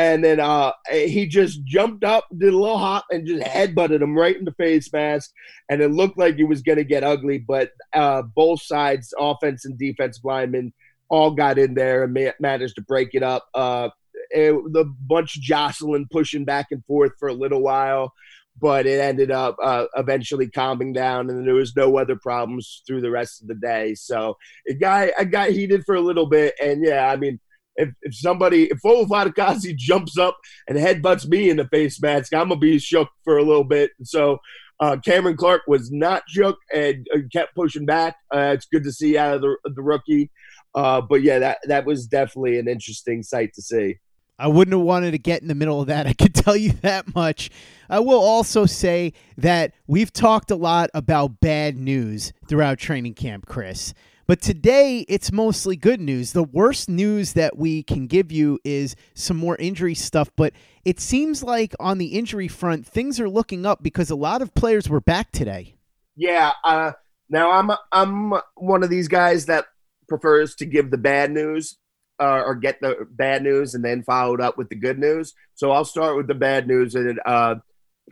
and 0.00 0.24
then 0.24 0.40
uh, 0.40 0.72
he 0.90 1.26
just 1.26 1.62
jumped 1.64 2.04
up, 2.04 2.26
did 2.36 2.54
a 2.54 2.56
little 2.56 2.78
hop, 2.78 3.04
and 3.10 3.26
just 3.26 3.42
headbutted 3.42 4.00
him 4.00 4.16
right 4.16 4.36
in 4.36 4.44
the 4.44 4.52
face 4.52 4.90
mask. 4.92 5.30
And 5.68 5.82
it 5.82 5.90
looked 5.90 6.18
like 6.18 6.38
it 6.38 6.44
was 6.44 6.62
going 6.62 6.78
to 6.78 6.84
get 6.84 7.04
ugly, 7.04 7.38
but 7.38 7.72
uh, 7.92 8.22
both 8.22 8.62
sides, 8.62 9.12
offense 9.18 9.64
and 9.64 9.78
defensive 9.78 10.24
linemen, 10.24 10.72
all 11.10 11.32
got 11.32 11.58
in 11.58 11.74
there 11.74 12.04
and 12.04 12.14
ma- 12.14 12.30
managed 12.40 12.76
to 12.76 12.82
break 12.82 13.10
it 13.12 13.22
up. 13.22 13.46
Uh, 13.54 13.90
it, 14.30 14.52
the 14.72 14.84
bunch 15.06 15.32
jostling, 15.40 16.08
pushing 16.10 16.44
back 16.44 16.68
and 16.70 16.84
forth 16.86 17.12
for 17.18 17.28
a 17.28 17.34
little 17.34 17.60
while, 17.60 18.14
but 18.58 18.86
it 18.86 19.00
ended 19.00 19.30
up 19.30 19.56
uh, 19.62 19.86
eventually 19.96 20.48
calming 20.48 20.92
down, 20.92 21.28
and 21.28 21.46
there 21.46 21.54
was 21.54 21.76
no 21.76 21.98
other 21.98 22.16
problems 22.16 22.82
through 22.86 23.02
the 23.02 23.10
rest 23.10 23.42
of 23.42 23.48
the 23.48 23.54
day. 23.54 23.94
So 23.94 24.38
it 24.64 24.80
got 24.80 25.08
it 25.08 25.30
got 25.30 25.50
heated 25.50 25.84
for 25.84 25.94
a 25.94 26.00
little 26.00 26.26
bit, 26.26 26.54
and 26.62 26.84
yeah, 26.84 27.10
I 27.10 27.16
mean 27.16 27.38
if, 27.76 27.90
if 28.02 28.14
somebody, 28.14 28.64
if 28.64 28.78
Foley 28.78 29.06
Fatukasi 29.06 29.76
jumps 29.76 30.18
up 30.18 30.36
and 30.68 30.78
headbutts 30.78 31.26
me 31.26 31.50
in 31.50 31.56
the 31.56 31.68
face 31.68 32.00
mask, 32.00 32.34
I'm 32.34 32.48
gonna 32.48 32.60
be 32.60 32.78
shook 32.78 33.08
for 33.24 33.38
a 33.38 33.42
little 33.42 33.64
bit. 33.64 33.90
So 34.02 34.38
uh, 34.80 34.96
Cameron 35.04 35.36
Clark 35.36 35.62
was 35.66 35.90
not 35.90 36.22
shook 36.28 36.58
and 36.74 37.06
kept 37.32 37.54
pushing 37.54 37.86
back. 37.86 38.16
Uh, 38.34 38.52
it's 38.54 38.66
good 38.66 38.84
to 38.84 38.92
see 38.92 39.18
out 39.18 39.34
of 39.34 39.42
the, 39.42 39.56
the 39.64 39.82
rookie. 39.82 40.30
Uh, 40.74 41.00
but 41.00 41.22
yeah, 41.22 41.38
that 41.38 41.58
that 41.64 41.84
was 41.84 42.06
definitely 42.06 42.58
an 42.58 42.68
interesting 42.68 43.22
sight 43.22 43.52
to 43.54 43.62
see. 43.62 43.98
I 44.38 44.48
wouldn't 44.48 44.74
have 44.74 44.86
wanted 44.86 45.10
to 45.10 45.18
get 45.18 45.42
in 45.42 45.48
the 45.48 45.54
middle 45.54 45.82
of 45.82 45.88
that. 45.88 46.06
I 46.06 46.14
can 46.14 46.32
tell 46.32 46.56
you 46.56 46.72
that 46.80 47.14
much. 47.14 47.50
I 47.88 48.00
will 48.00 48.20
also 48.20 48.66
say 48.66 49.12
that 49.36 49.74
we've 49.86 50.12
talked 50.12 50.50
a 50.50 50.56
lot 50.56 50.90
about 50.94 51.40
bad 51.40 51.76
news 51.76 52.32
throughout 52.48 52.78
training 52.78 53.14
camp, 53.14 53.46
Chris. 53.46 53.92
But 54.30 54.40
today, 54.40 55.04
it's 55.08 55.32
mostly 55.32 55.74
good 55.74 56.00
news. 56.00 56.34
The 56.34 56.44
worst 56.44 56.88
news 56.88 57.32
that 57.32 57.58
we 57.58 57.82
can 57.82 58.06
give 58.06 58.30
you 58.30 58.60
is 58.62 58.94
some 59.12 59.36
more 59.36 59.56
injury 59.56 59.96
stuff. 59.96 60.30
But 60.36 60.52
it 60.84 61.00
seems 61.00 61.42
like 61.42 61.74
on 61.80 61.98
the 61.98 62.16
injury 62.16 62.46
front, 62.46 62.86
things 62.86 63.18
are 63.18 63.28
looking 63.28 63.66
up 63.66 63.82
because 63.82 64.08
a 64.08 64.14
lot 64.14 64.40
of 64.40 64.54
players 64.54 64.88
were 64.88 65.00
back 65.00 65.32
today. 65.32 65.74
Yeah. 66.14 66.52
Uh, 66.62 66.92
now 67.28 67.50
I'm 67.50 67.72
I'm 67.90 68.40
one 68.54 68.84
of 68.84 68.88
these 68.88 69.08
guys 69.08 69.46
that 69.46 69.64
prefers 70.08 70.54
to 70.54 70.64
give 70.64 70.92
the 70.92 70.96
bad 70.96 71.32
news 71.32 71.78
uh, 72.20 72.42
or 72.46 72.54
get 72.54 72.80
the 72.80 73.08
bad 73.10 73.42
news 73.42 73.74
and 73.74 73.84
then 73.84 74.04
followed 74.04 74.40
up 74.40 74.56
with 74.56 74.68
the 74.68 74.76
good 74.76 75.00
news. 75.00 75.34
So 75.56 75.72
I'll 75.72 75.84
start 75.84 76.16
with 76.16 76.28
the 76.28 76.34
bad 76.36 76.68
news. 76.68 76.94
And 76.94 77.18
uh, 77.26 77.56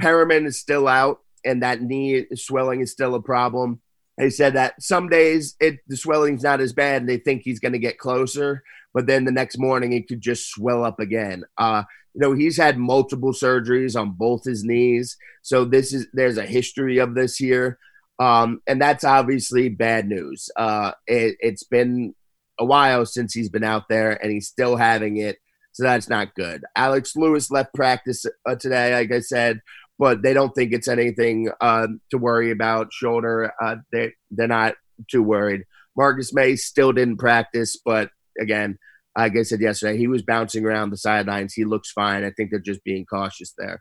Perriman 0.03 0.47
is 0.47 0.59
still 0.59 0.89
out, 0.89 1.21
and 1.45 1.63
that 1.63 1.81
knee 1.81 2.27
swelling 2.35 2.81
is 2.81 2.91
still 2.91 3.15
a 3.15 3.23
problem. 3.23 3.81
They 4.19 4.31
said 4.31 4.55
that 4.55 4.83
some 4.83 5.09
days 5.09 5.55
it 5.61 5.79
the 5.87 5.97
swelling's 5.97 6.43
not 6.43 6.61
as 6.61 6.73
bad, 6.73 7.03
and 7.03 7.09
they 7.09 7.19
think 7.19 7.43
he's 7.43 7.61
going 7.61 7.73
to 7.73 7.79
get 7.79 7.99
closer, 7.99 8.63
but 8.93 9.07
then 9.07 9.25
the 9.25 9.33
next 9.33 9.59
morning 9.59 9.93
it 9.93 10.09
could 10.09 10.21
just 10.21 10.51
swell 10.51 10.85
up 10.85 10.99
again. 10.99 11.45
Uh, 11.57 11.85
you 12.15 12.21
know, 12.21 12.33
he's 12.33 12.57
had 12.57 12.79
multiple 12.79 13.33
surgeries 13.33 13.99
on 13.99 14.13
both 14.13 14.45
his 14.45 14.65
knees, 14.65 15.17
so 15.43 15.65
this 15.65 15.93
is 15.93 16.09
there's 16.13 16.37
a 16.37 16.47
history 16.47 16.99
of 16.99 17.15
this 17.15 17.37
here. 17.37 17.79
Um, 18.19 18.61
and 18.67 18.83
that's 18.83 19.05
obviously 19.05 19.69
bad 19.69 20.09
news. 20.09 20.51
Uh, 20.57 20.91
it, 21.07 21.37
it's 21.39 21.63
been 21.63 22.17
a 22.59 22.65
while 22.65 23.07
since 23.07 23.33
he's 23.33 23.49
been 23.49 23.63
out 23.63 23.89
there, 23.89 24.13
and 24.23 24.33
he's 24.33 24.49
still 24.49 24.77
having 24.77 25.19
it. 25.19 25.39
So 25.73 25.85
that's 25.85 26.09
not 26.09 26.35
good. 26.35 26.65
Alex 26.75 27.15
Lewis 27.15 27.53
left 27.53 27.73
practice 27.73 28.27
uh, 28.45 28.57
today, 28.57 28.93
like 28.95 29.13
I 29.13 29.21
said, 29.21 29.61
but 29.99 30.23
they 30.23 30.33
don't 30.33 30.55
think 30.55 30.73
it's 30.73 30.89
anything 30.89 31.51
uh, 31.61 31.89
to 32.11 32.19
worry 32.19 32.51
about. 32.51 32.93
Shoulder, 32.93 33.53
uh, 33.63 33.77
they 33.93 34.13
they're 34.31 34.49
not 34.49 34.75
too 35.11 35.23
worried. 35.23 35.63
Marcus 35.97 36.33
Maye 36.33 36.57
still 36.57 36.93
didn't 36.93 37.19
practice, 37.19 37.77
but 37.85 38.11
again, 38.41 38.79
like 39.17 39.37
I 39.37 39.43
said 39.43 39.61
yesterday, 39.61 39.99
he 39.99 40.07
was 40.07 40.23
bouncing 40.23 40.65
around 40.65 40.91
the 40.91 40.97
sidelines. 40.97 41.55
He 41.55 41.65
looks 41.65 41.91
fine. 41.91 42.25
I 42.25 42.31
think 42.31 42.51
they're 42.51 42.61
just 42.61 42.85
being 42.85 43.05
cautious 43.05 43.53
there. 43.59 43.81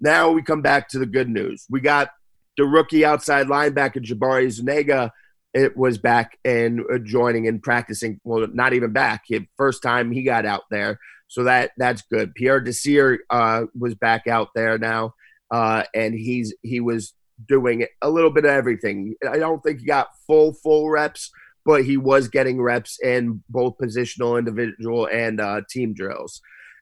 Now 0.00 0.30
we 0.30 0.42
come 0.42 0.62
back 0.62 0.88
to 0.90 0.98
the 0.98 1.06
good 1.06 1.28
news. 1.28 1.66
We 1.68 1.80
got 1.80 2.10
the 2.56 2.64
rookie 2.64 3.04
outside 3.04 3.48
linebacker 3.48 4.04
Jabari 4.04 4.50
Zuniga 4.50 5.12
it 5.54 5.76
was 5.76 5.98
back 5.98 6.38
and 6.44 6.82
joining 7.04 7.48
and 7.48 7.62
practicing. 7.62 8.20
Well, 8.24 8.46
not 8.52 8.74
even 8.74 8.92
back. 8.92 9.24
First 9.56 9.82
time 9.82 10.10
he 10.10 10.22
got 10.22 10.44
out 10.44 10.64
there, 10.70 10.98
so 11.26 11.44
that 11.44 11.72
that's 11.76 12.02
good. 12.02 12.34
Pierre 12.34 12.60
Desir 12.60 13.20
uh, 13.30 13.64
was 13.78 13.94
back 13.94 14.26
out 14.26 14.48
there 14.54 14.78
now, 14.78 15.14
uh, 15.50 15.84
and 15.94 16.14
he's 16.14 16.54
he 16.62 16.80
was 16.80 17.14
doing 17.46 17.86
a 18.02 18.10
little 18.10 18.30
bit 18.30 18.44
of 18.44 18.50
everything. 18.50 19.14
I 19.28 19.38
don't 19.38 19.62
think 19.62 19.80
he 19.80 19.86
got 19.86 20.08
full 20.26 20.52
full 20.52 20.90
reps, 20.90 21.30
but 21.64 21.84
he 21.84 21.96
was 21.96 22.28
getting 22.28 22.60
reps 22.60 22.98
in 23.02 23.42
both 23.48 23.78
positional, 23.78 24.38
individual, 24.38 25.06
and 25.06 25.40
uh, 25.40 25.62
team 25.70 25.94
drills. 25.94 26.40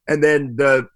And 0.09 0.23
then 0.23 0.57
the 0.57 0.89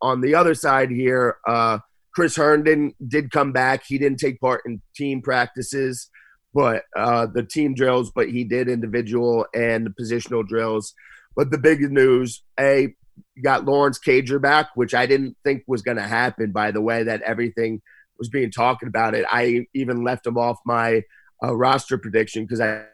on 0.00 0.20
the 0.20 0.34
other 0.34 0.54
side 0.54 0.90
here, 0.90 1.38
uh, 1.46 1.78
Chris 2.14 2.36
Herndon 2.36 2.94
did 3.06 3.30
come 3.30 3.52
back. 3.52 3.84
He 3.86 3.98
didn't 3.98 4.18
take 4.18 4.40
part 4.40 4.62
in 4.66 4.82
team 4.94 5.22
practices, 5.22 6.10
but 6.52 6.84
uh, 6.96 7.26
the 7.26 7.42
team 7.42 7.74
drills, 7.74 8.12
but 8.14 8.28
he 8.28 8.44
did 8.44 8.68
individual 8.68 9.46
and 9.54 9.88
positional 10.00 10.46
drills. 10.46 10.94
But 11.36 11.50
the 11.50 11.58
big 11.58 11.80
news, 11.80 12.42
a 12.58 12.94
got 13.42 13.64
Lawrence 13.64 13.98
Cager 13.98 14.40
back, 14.40 14.70
which 14.74 14.94
I 14.94 15.06
didn't 15.06 15.36
think 15.44 15.64
was 15.66 15.82
going 15.82 15.96
to 15.96 16.02
happen. 16.02 16.52
By 16.52 16.70
the 16.70 16.80
way, 16.80 17.02
that 17.04 17.22
everything 17.22 17.82
was 18.18 18.28
being 18.28 18.50
talked 18.50 18.82
about 18.82 19.14
it. 19.14 19.24
I 19.30 19.66
even 19.74 20.04
left 20.04 20.26
him 20.26 20.38
off 20.38 20.58
my 20.64 21.02
uh, 21.42 21.54
roster 21.54 21.98
prediction 21.98 22.44
because 22.44 22.60
I. 22.60 22.84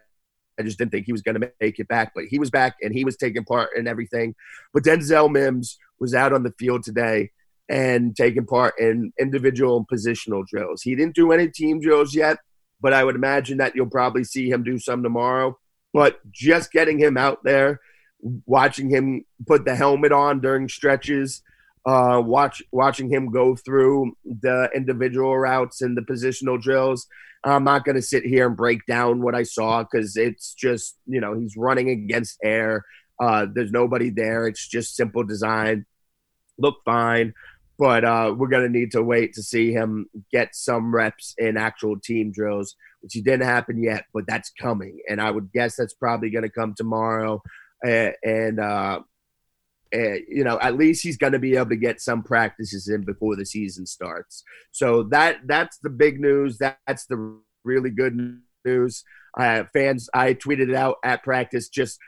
I 0.59 0.63
just 0.63 0.77
didn't 0.77 0.91
think 0.91 1.05
he 1.05 1.13
was 1.13 1.23
going 1.23 1.39
to 1.39 1.51
make 1.59 1.79
it 1.79 1.87
back, 1.87 2.11
but 2.13 2.25
he 2.25 2.37
was 2.37 2.51
back 2.51 2.75
and 2.81 2.93
he 2.93 3.03
was 3.03 3.17
taking 3.17 3.45
part 3.45 3.69
in 3.75 3.87
everything. 3.87 4.35
But 4.73 4.83
Denzel 4.83 5.31
Mims 5.31 5.79
was 5.99 6.13
out 6.13 6.33
on 6.33 6.43
the 6.43 6.53
field 6.59 6.83
today 6.83 7.31
and 7.69 8.15
taking 8.15 8.45
part 8.45 8.77
in 8.77 9.13
individual 9.17 9.77
and 9.77 9.87
positional 9.87 10.45
drills. 10.45 10.81
He 10.81 10.93
didn't 10.93 11.15
do 11.15 11.31
any 11.31 11.47
team 11.47 11.79
drills 11.79 12.13
yet, 12.13 12.37
but 12.81 12.91
I 12.91 13.03
would 13.03 13.15
imagine 13.15 13.59
that 13.59 13.75
you'll 13.75 13.89
probably 13.89 14.25
see 14.25 14.49
him 14.49 14.61
do 14.61 14.77
some 14.77 15.01
tomorrow. 15.01 15.57
But 15.93 16.19
just 16.31 16.71
getting 16.71 16.99
him 16.99 17.17
out 17.17 17.43
there, 17.43 17.79
watching 18.45 18.89
him 18.89 19.25
put 19.47 19.65
the 19.65 19.75
helmet 19.75 20.11
on 20.11 20.39
during 20.41 20.69
stretches, 20.69 21.41
uh, 21.85 22.21
watch 22.23 22.61
watching 22.71 23.09
him 23.09 23.31
go 23.31 23.55
through 23.55 24.15
the 24.25 24.69
individual 24.75 25.37
routes 25.37 25.81
and 25.81 25.97
the 25.97 26.01
positional 26.01 26.61
drills. 26.61 27.07
I'm 27.43 27.63
not 27.63 27.85
going 27.85 27.95
to 27.95 28.03
sit 28.03 28.23
here 28.23 28.47
and 28.47 28.55
break 28.55 28.85
down 28.85 29.21
what 29.21 29.33
I 29.33 29.43
saw 29.43 29.83
because 29.83 30.15
it's 30.15 30.53
just 30.53 30.97
you 31.07 31.19
know 31.19 31.33
he's 31.33 31.57
running 31.57 31.89
against 31.89 32.37
air. 32.43 32.85
Uh, 33.19 33.47
there's 33.51 33.71
nobody 33.71 34.09
there. 34.09 34.47
It's 34.47 34.67
just 34.67 34.95
simple 34.95 35.23
design. 35.23 35.85
Look 36.57 36.77
fine 36.85 37.33
but 37.81 38.05
uh, 38.05 38.31
we're 38.37 38.47
going 38.47 38.61
to 38.61 38.79
need 38.79 38.91
to 38.91 39.01
wait 39.01 39.33
to 39.33 39.41
see 39.41 39.71
him 39.71 40.05
get 40.31 40.53
some 40.53 40.93
reps 40.93 41.33
in 41.39 41.57
actual 41.57 41.99
team 41.99 42.31
drills, 42.31 42.75
which 43.01 43.13
didn't 43.13 43.41
happen 43.41 43.81
yet, 43.81 44.05
but 44.13 44.23
that's 44.27 44.51
coming. 44.51 44.99
And 45.09 45.19
I 45.19 45.31
would 45.31 45.51
guess 45.51 45.77
that's 45.77 45.95
probably 45.95 46.29
going 46.29 46.43
to 46.43 46.49
come 46.49 46.75
tomorrow. 46.77 47.41
Uh, 47.85 48.11
and, 48.23 48.59
uh, 48.59 48.99
uh, 49.93 50.15
you 50.27 50.43
know, 50.43 50.57
at 50.61 50.77
least 50.77 51.03
he's 51.03 51.17
going 51.17 51.33
to 51.33 51.39
be 51.39 51.55
able 51.55 51.69
to 51.69 51.75
get 51.75 51.99
some 51.99 52.23
practices 52.23 52.87
in 52.87 53.01
before 53.01 53.35
the 53.35 53.45
season 53.45 53.85
starts. 53.85 54.43
So 54.71 55.03
that 55.03 55.39
that's 55.45 55.77
the 55.79 55.89
big 55.89 56.19
news. 56.19 56.57
That's 56.57 57.05
the 57.07 57.39
really 57.63 57.89
good 57.89 58.39
news. 58.65 59.03
Uh, 59.37 59.63
fans, 59.73 60.09
I 60.13 60.33
tweeted 60.33 60.69
it 60.69 60.75
out 60.75 60.97
at 61.03 61.23
practice. 61.23 61.67
Just 61.67 61.99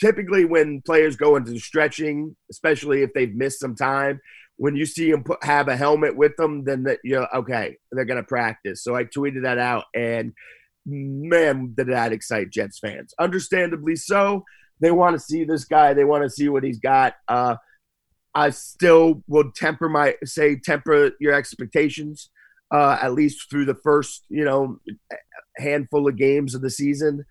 typically 0.00 0.44
when 0.44 0.82
players 0.82 1.16
go 1.16 1.36
into 1.36 1.58
stretching, 1.60 2.36
especially 2.50 3.02
if 3.02 3.12
they've 3.14 3.34
missed 3.34 3.60
some 3.60 3.76
time, 3.76 4.20
when 4.56 4.74
you 4.74 4.86
see 4.86 5.10
them 5.10 5.22
put, 5.22 5.44
have 5.44 5.68
a 5.68 5.76
helmet 5.76 6.16
with 6.16 6.36
them, 6.36 6.64
then 6.64 6.84
that 6.84 6.98
you're 7.04 7.28
okay. 7.36 7.76
They're 7.92 8.04
gonna 8.04 8.22
practice. 8.24 8.82
So 8.82 8.96
I 8.96 9.04
tweeted 9.04 9.42
that 9.42 9.58
out, 9.58 9.84
and 9.94 10.32
man, 10.86 11.74
did 11.76 11.88
that 11.88 12.12
excite 12.12 12.50
Jets 12.50 12.78
fans. 12.78 13.14
Understandably 13.20 13.96
so. 13.96 14.44
They 14.80 14.90
want 14.90 15.14
to 15.14 15.20
see 15.20 15.44
this 15.44 15.64
guy. 15.64 15.94
They 15.94 16.04
want 16.04 16.24
to 16.24 16.30
see 16.30 16.48
what 16.48 16.64
he's 16.64 16.78
got. 16.78 17.14
Uh, 17.28 17.56
I 18.34 18.50
still 18.50 19.22
will 19.26 19.50
temper 19.54 19.88
my 19.88 20.14
say 20.24 20.56
temper 20.56 21.12
your 21.18 21.32
expectations 21.32 22.30
uh, 22.70 22.98
at 23.00 23.12
least 23.12 23.48
through 23.48 23.64
the 23.64 23.74
first 23.74 24.24
you 24.28 24.44
know 24.44 24.78
handful 25.56 26.08
of 26.08 26.16
games 26.16 26.54
of 26.54 26.62
the 26.62 26.70
season. 26.70 27.24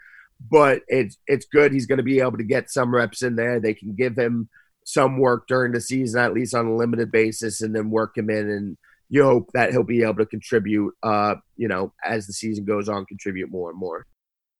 But 0.51 0.81
it's 0.87 1.17
it's 1.27 1.45
good. 1.45 1.71
He's 1.71 1.85
going 1.85 1.97
to 1.97 2.03
be 2.03 2.19
able 2.19 2.37
to 2.37 2.43
get 2.43 2.69
some 2.69 2.93
reps 2.93 3.21
in 3.21 3.35
there. 3.35 3.59
They 3.59 3.73
can 3.73 3.95
give 3.95 4.17
him 4.17 4.49
some 4.83 5.17
work 5.17 5.47
during 5.47 5.71
the 5.71 5.81
season, 5.81 6.21
at 6.21 6.33
least 6.33 6.53
on 6.53 6.67
a 6.67 6.75
limited 6.75 7.11
basis, 7.11 7.61
and 7.61 7.75
then 7.75 7.89
work 7.89 8.17
him 8.17 8.29
in. 8.29 8.49
And 8.49 8.77
you 9.09 9.23
hope 9.23 9.49
that 9.53 9.71
he'll 9.71 9.83
be 9.83 10.03
able 10.03 10.15
to 10.15 10.25
contribute, 10.25 10.93
uh, 11.03 11.35
you 11.55 11.67
know, 11.67 11.93
as 12.03 12.27
the 12.27 12.33
season 12.33 12.65
goes 12.65 12.89
on, 12.89 13.05
contribute 13.05 13.49
more 13.49 13.69
and 13.69 13.79
more. 13.79 14.05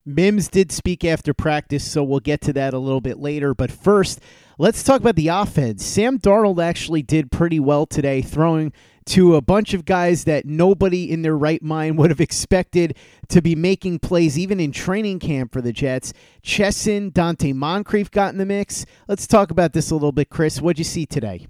Mims 0.05 0.49
did 0.49 0.71
speak 0.71 1.03
after 1.03 1.33
practice, 1.33 1.89
so 1.89 2.03
we'll 2.03 2.19
get 2.19 2.39
to 2.41 2.53
that 2.53 2.75
a 2.75 2.79
little 2.79 3.01
bit 3.01 3.17
later. 3.17 3.55
But 3.55 3.71
first, 3.71 4.19
let's 4.59 4.83
talk 4.83 5.01
about 5.01 5.15
the 5.15 5.29
offense. 5.29 5.83
Sam 5.83 6.19
Darnold 6.19 6.63
actually 6.63 7.01
did 7.01 7.31
pretty 7.31 7.59
well 7.59 7.87
today, 7.87 8.21
throwing 8.21 8.71
to 9.07 9.35
a 9.35 9.41
bunch 9.41 9.73
of 9.73 9.83
guys 9.83 10.25
that 10.25 10.45
nobody 10.45 11.11
in 11.11 11.23
their 11.23 11.37
right 11.37 11.61
mind 11.61 11.97
would 11.97 12.11
have 12.11 12.21
expected 12.21 12.95
to 13.29 13.41
be 13.41 13.55
making 13.55 13.97
plays, 13.97 14.37
even 14.37 14.59
in 14.59 14.71
training 14.71 15.19
camp 15.19 15.51
for 15.51 15.61
the 15.61 15.73
Jets. 15.73 16.13
Chesson, 16.43 17.11
Donte 17.11 17.55
Moncrief 17.55 18.11
got 18.11 18.31
in 18.31 18.37
the 18.37 18.45
mix. 18.45 18.85
Let's 19.07 19.25
talk 19.25 19.49
about 19.49 19.73
this 19.73 19.89
a 19.89 19.95
little 19.95 20.11
bit, 20.11 20.29
Chris. 20.29 20.61
What'd 20.61 20.77
you 20.77 20.83
see 20.83 21.07
today? 21.07 21.47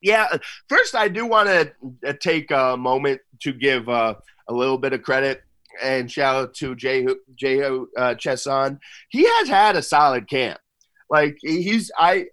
Yeah, 0.00 0.28
first, 0.68 0.94
I 0.94 1.08
do 1.08 1.26
want 1.26 1.48
to 1.48 1.72
uh, 2.06 2.12
take 2.20 2.52
a 2.52 2.76
moment 2.76 3.20
to 3.40 3.52
give 3.52 3.88
uh, 3.88 4.14
a 4.46 4.54
little 4.54 4.78
bit 4.78 4.92
of 4.92 5.02
credit 5.02 5.42
and 5.82 6.10
shout 6.10 6.36
out 6.36 6.54
to 6.54 6.74
Jay 6.74 7.06
Jay 7.34 7.62
uh, 7.62 8.14
Chesson. 8.14 8.78
He 9.08 9.24
has 9.24 9.48
had 9.48 9.76
a 9.76 9.82
solid 9.82 10.28
camp. 10.28 10.58
Like 11.10 11.38
he's 11.42 11.90
I 11.96 12.26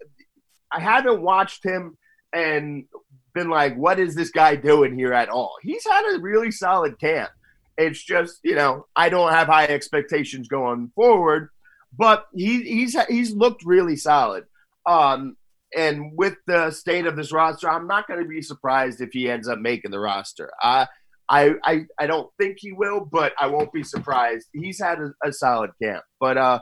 I 0.71 0.79
haven't 0.79 1.21
watched 1.21 1.63
him 1.63 1.97
and 2.33 2.85
been 3.33 3.49
like, 3.49 3.75
what 3.75 3.99
is 3.99 4.15
this 4.15 4.31
guy 4.31 4.55
doing 4.55 4.97
here 4.97 5.13
at 5.13 5.29
all? 5.29 5.55
He's 5.61 5.85
had 5.85 6.15
a 6.15 6.19
really 6.19 6.51
solid 6.51 6.99
camp. 6.99 7.29
It's 7.77 8.01
just, 8.01 8.39
you 8.43 8.55
know, 8.55 8.87
I 8.95 9.09
don't 9.09 9.31
have 9.31 9.47
high 9.47 9.65
expectations 9.65 10.47
going 10.47 10.91
forward, 10.95 11.49
but 11.95 12.25
he, 12.33 12.63
he's 12.63 12.95
he's 13.07 13.33
looked 13.33 13.63
really 13.65 13.97
solid. 13.97 14.45
Um, 14.85 15.35
and 15.75 16.11
with 16.15 16.35
the 16.47 16.71
state 16.71 17.05
of 17.05 17.17
this 17.17 17.33
roster, 17.33 17.69
I'm 17.69 17.87
not 17.87 18.07
going 18.07 18.21
to 18.21 18.27
be 18.27 18.41
surprised 18.41 19.01
if 19.01 19.11
he 19.11 19.29
ends 19.29 19.47
up 19.47 19.59
making 19.59 19.91
the 19.91 19.99
roster. 19.99 20.51
Uh, 20.63 20.85
I, 21.27 21.55
I 21.63 21.85
I 21.99 22.07
don't 22.07 22.29
think 22.39 22.57
he 22.59 22.71
will, 22.71 23.07
but 23.11 23.33
I 23.39 23.47
won't 23.47 23.73
be 23.73 23.83
surprised. 23.83 24.47
He's 24.53 24.79
had 24.79 24.99
a, 24.99 25.13
a 25.23 25.33
solid 25.33 25.71
camp, 25.81 26.03
but 26.19 26.37
uh, 26.37 26.59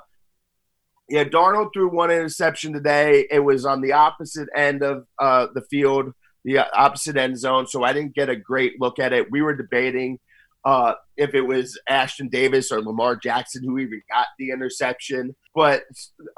yeah, 1.09 1.25
Darnold 1.25 1.73
threw 1.73 1.89
one 1.89 2.11
interception 2.11 2.73
today. 2.73 3.27
It 3.29 3.39
was 3.39 3.65
on 3.65 3.81
the 3.81 3.93
opposite 3.93 4.47
end 4.55 4.83
of 4.83 5.05
uh, 5.19 5.47
the 5.53 5.61
field, 5.69 6.13
the 6.45 6.59
opposite 6.59 7.17
end 7.17 7.37
zone, 7.37 7.67
so 7.67 7.83
I 7.83 7.93
didn't 7.93 8.15
get 8.15 8.29
a 8.29 8.35
great 8.35 8.79
look 8.79 8.99
at 8.99 9.13
it. 9.13 9.31
We 9.31 9.41
were 9.41 9.55
debating 9.55 10.19
uh, 10.65 10.93
if 11.17 11.33
it 11.33 11.41
was 11.41 11.79
Ashtyn 11.89 12.31
Davis 12.31 12.71
or 12.71 12.81
Lamar 12.81 13.15
Jackson 13.15 13.63
who 13.63 13.77
even 13.79 14.01
got 14.09 14.27
the 14.39 14.51
interception, 14.51 15.35
but 15.53 15.83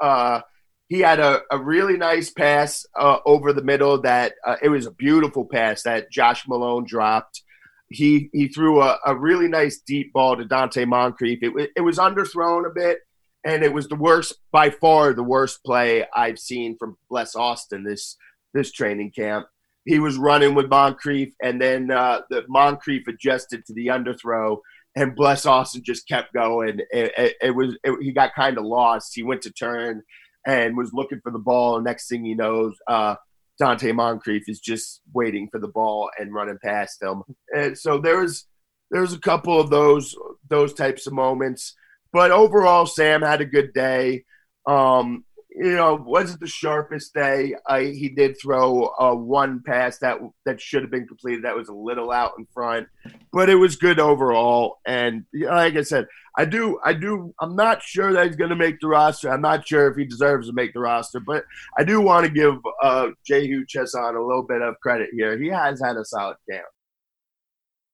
uh, 0.00 0.40
he 0.88 1.00
had 1.00 1.20
a, 1.20 1.42
a 1.50 1.58
really 1.58 1.96
nice 1.96 2.30
pass 2.30 2.86
uh, 2.98 3.18
over 3.24 3.52
the 3.52 3.62
middle 3.62 4.00
that 4.02 4.34
uh, 4.44 4.56
it 4.62 4.68
was 4.68 4.86
a 4.86 4.92
beautiful 4.92 5.44
pass 5.44 5.82
that 5.82 6.10
Josh 6.10 6.46
Malone 6.46 6.84
dropped 6.84 7.42
he 7.88 8.30
he 8.32 8.48
threw 8.48 8.82
a, 8.82 8.98
a 9.06 9.14
really 9.14 9.48
nice 9.48 9.80
deep 9.86 10.12
ball 10.12 10.36
to 10.36 10.44
Donte 10.44 10.86
Moncrief. 10.86 11.38
It, 11.42 11.70
it 11.76 11.80
was 11.80 11.98
underthrown 11.98 12.66
a 12.66 12.74
bit, 12.74 12.98
and 13.44 13.62
it 13.62 13.72
was 13.72 13.88
the 13.88 13.96
worst 13.96 14.34
by 14.52 14.70
far 14.70 15.12
the 15.12 15.22
worst 15.22 15.62
play 15.64 16.06
I've 16.14 16.38
seen 16.38 16.76
from 16.78 16.96
Bless 17.08 17.36
Austin 17.36 17.84
this 17.84 18.16
this 18.54 18.72
training 18.72 19.12
camp. 19.12 19.46
He 19.84 20.00
was 20.00 20.16
running 20.16 20.54
with 20.54 20.68
Moncrief, 20.68 21.32
and 21.40 21.60
then 21.60 21.90
uh, 21.90 22.22
the 22.28 22.44
Moncrief 22.48 23.06
adjusted 23.06 23.64
to 23.66 23.72
the 23.72 23.86
underthrow, 23.86 24.58
and 24.96 25.14
Bless 25.14 25.46
Austin 25.46 25.82
just 25.84 26.08
kept 26.08 26.32
going. 26.32 26.80
It, 26.90 27.12
it, 27.16 27.34
it 27.40 27.50
was 27.52 27.76
it, 27.84 27.96
he 28.02 28.12
got 28.12 28.34
kind 28.34 28.58
of 28.58 28.64
lost. 28.64 29.12
He 29.14 29.22
went 29.22 29.42
to 29.42 29.52
turn 29.52 30.02
and 30.46 30.76
was 30.76 30.92
looking 30.92 31.20
for 31.20 31.32
the 31.32 31.38
ball. 31.38 31.76
And 31.76 31.84
next 31.84 32.08
thing 32.08 32.24
he 32.24 32.34
knows, 32.34 32.74
uh, 32.86 33.16
Donte 33.60 33.94
Moncrief 33.94 34.48
is 34.48 34.60
just 34.60 35.00
waiting 35.12 35.48
for 35.50 35.58
the 35.60 35.68
ball 35.68 36.10
and 36.18 36.32
running 36.32 36.58
past 36.62 37.02
him. 37.02 37.22
And 37.54 37.76
so 37.76 37.98
there's 37.98 38.46
there's 38.90 39.12
a 39.12 39.20
couple 39.20 39.60
of 39.60 39.70
those 39.70 40.14
those 40.48 40.74
types 40.74 41.06
of 41.06 41.12
moments. 41.12 41.74
But 42.12 42.30
overall, 42.30 42.86
Sam 42.86 43.22
had 43.22 43.40
a 43.40 43.46
good 43.46 43.72
day. 43.72 44.24
Um, 44.66 45.24
you 45.58 45.74
know, 45.74 45.94
wasn't 45.94 46.40
the 46.40 46.46
sharpest 46.46 47.14
day. 47.14 47.54
He 47.78 48.10
did 48.10 48.36
throw 48.40 48.90
uh, 49.00 49.14
one 49.14 49.62
pass 49.64 49.98
that 49.98 50.18
that 50.44 50.60
should 50.60 50.82
have 50.82 50.90
been 50.90 51.08
completed. 51.08 51.44
That 51.44 51.56
was 51.56 51.68
a 51.68 51.74
little 51.74 52.12
out 52.12 52.32
in 52.38 52.46
front, 52.52 52.88
but 53.32 53.48
it 53.48 53.54
was 53.54 53.76
good 53.76 53.98
overall. 53.98 54.80
And 54.86 55.24
like 55.32 55.76
I 55.76 55.82
said, 55.82 56.08
I 56.36 56.44
do, 56.44 56.78
I 56.84 56.92
do. 56.92 57.34
I'm 57.40 57.56
not 57.56 57.82
sure 57.82 58.12
that 58.12 58.26
he's 58.26 58.36
going 58.36 58.50
to 58.50 58.56
make 58.56 58.80
the 58.80 58.88
roster. 58.88 59.30
I'm 59.30 59.40
not 59.40 59.66
sure 59.66 59.90
if 59.90 59.96
he 59.96 60.04
deserves 60.04 60.48
to 60.48 60.52
make 60.52 60.74
the 60.74 60.80
roster, 60.80 61.20
but 61.20 61.44
I 61.78 61.84
do 61.84 62.02
want 62.02 62.26
to 62.26 62.30
give 62.30 62.56
uh, 62.82 63.08
Jehu 63.26 63.64
Chesson 63.64 64.14
a 64.14 64.20
little 64.20 64.42
bit 64.46 64.60
of 64.60 64.78
credit 64.80 65.08
here. 65.14 65.38
He 65.38 65.48
has 65.48 65.80
had 65.80 65.96
a 65.96 66.04
solid 66.04 66.36
camp. 66.50 66.66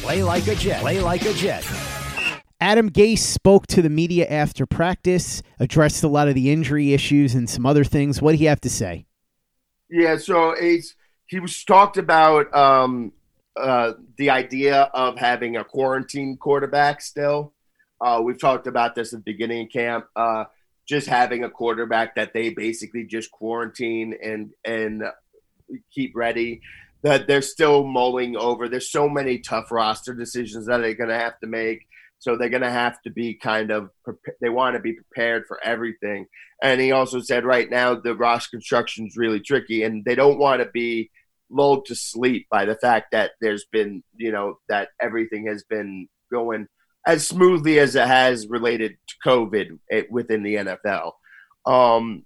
Play 0.00 0.22
like 0.22 0.46
a 0.48 0.54
Jet. 0.54 0.80
Play 0.80 1.00
like 1.00 1.26
a 1.26 1.32
Jet. 1.34 1.62
Adam 2.58 2.90
Gase 2.90 3.18
spoke 3.18 3.66
to 3.66 3.82
the 3.82 3.90
media 3.90 4.26
after 4.26 4.64
practice, 4.64 5.42
addressed 5.58 6.02
a 6.02 6.08
lot 6.08 6.26
of 6.26 6.34
the 6.34 6.50
injury 6.50 6.94
issues 6.94 7.34
and 7.34 7.48
some 7.48 7.66
other 7.66 7.84
things. 7.84 8.22
What 8.22 8.32
do 8.32 8.38
you 8.38 8.48
have 8.48 8.62
to 8.62 8.70
say? 8.70 9.04
Yeah, 9.90 10.16
so 10.16 10.52
it's, 10.52 10.94
he 11.26 11.38
was 11.38 11.64
talked 11.64 11.98
about 11.98 12.54
um, 12.56 13.12
uh, 13.60 13.92
the 14.16 14.30
idea 14.30 14.84
of 14.94 15.18
having 15.18 15.56
a 15.56 15.64
quarantine 15.64 16.38
quarterback 16.38 17.02
still. 17.02 17.52
Uh, 18.00 18.22
we've 18.24 18.40
talked 18.40 18.66
about 18.66 18.94
this 18.94 19.12
at 19.12 19.18
the 19.18 19.32
beginning 19.32 19.66
of 19.66 19.72
camp. 19.72 20.06
Uh, 20.16 20.44
just 20.88 21.08
having 21.08 21.44
a 21.44 21.50
quarterback 21.50 22.14
that 22.14 22.32
they 22.32 22.48
basically 22.48 23.04
just 23.04 23.30
quarantine 23.30 24.14
and 24.22 24.50
and 24.64 25.02
keep 25.94 26.16
ready 26.16 26.62
that 27.02 27.26
they're 27.26 27.42
still 27.42 27.84
mulling 27.84 28.36
over. 28.36 28.68
There's 28.68 28.90
so 28.90 29.08
many 29.08 29.38
tough 29.38 29.70
roster 29.70 30.14
decisions 30.14 30.66
that 30.66 30.78
they're 30.78 30.94
going 30.94 31.10
to 31.10 31.18
have 31.18 31.38
to 31.40 31.46
make. 31.46 31.86
So 32.18 32.36
they're 32.36 32.50
going 32.50 32.62
to 32.62 32.70
have 32.70 33.00
to 33.02 33.10
be 33.10 33.34
kind 33.34 33.70
of 33.70 33.88
they 34.42 34.50
want 34.50 34.76
to 34.76 34.80
be 34.80 34.92
prepared 34.92 35.44
for 35.46 35.58
everything. 35.64 36.26
And 36.62 36.80
he 36.80 36.92
also 36.92 37.20
said 37.20 37.44
right 37.44 37.68
now 37.70 37.94
the 37.94 38.14
roster 38.14 38.50
construction 38.50 39.06
is 39.06 39.16
really 39.16 39.40
tricky, 39.40 39.82
and 39.82 40.04
they 40.04 40.14
don't 40.14 40.38
want 40.38 40.62
to 40.62 40.68
be 40.70 41.10
lulled 41.50 41.86
to 41.86 41.94
sleep 41.94 42.46
by 42.50 42.64
the 42.64 42.76
fact 42.76 43.08
that 43.12 43.32
there's 43.40 43.64
been 43.72 44.02
you 44.16 44.30
know 44.30 44.58
that 44.68 44.90
everything 45.00 45.46
has 45.46 45.64
been 45.64 46.08
going 46.30 46.66
as 47.06 47.26
smoothly 47.26 47.78
as 47.78 47.94
it 47.94 48.06
has 48.06 48.46
related 48.48 48.96
to 49.08 49.14
COVID 49.26 49.78
eh, 49.90 50.02
within 50.10 50.42
the 50.42 50.56
NFL. 50.56 51.12
Um, 51.64 52.24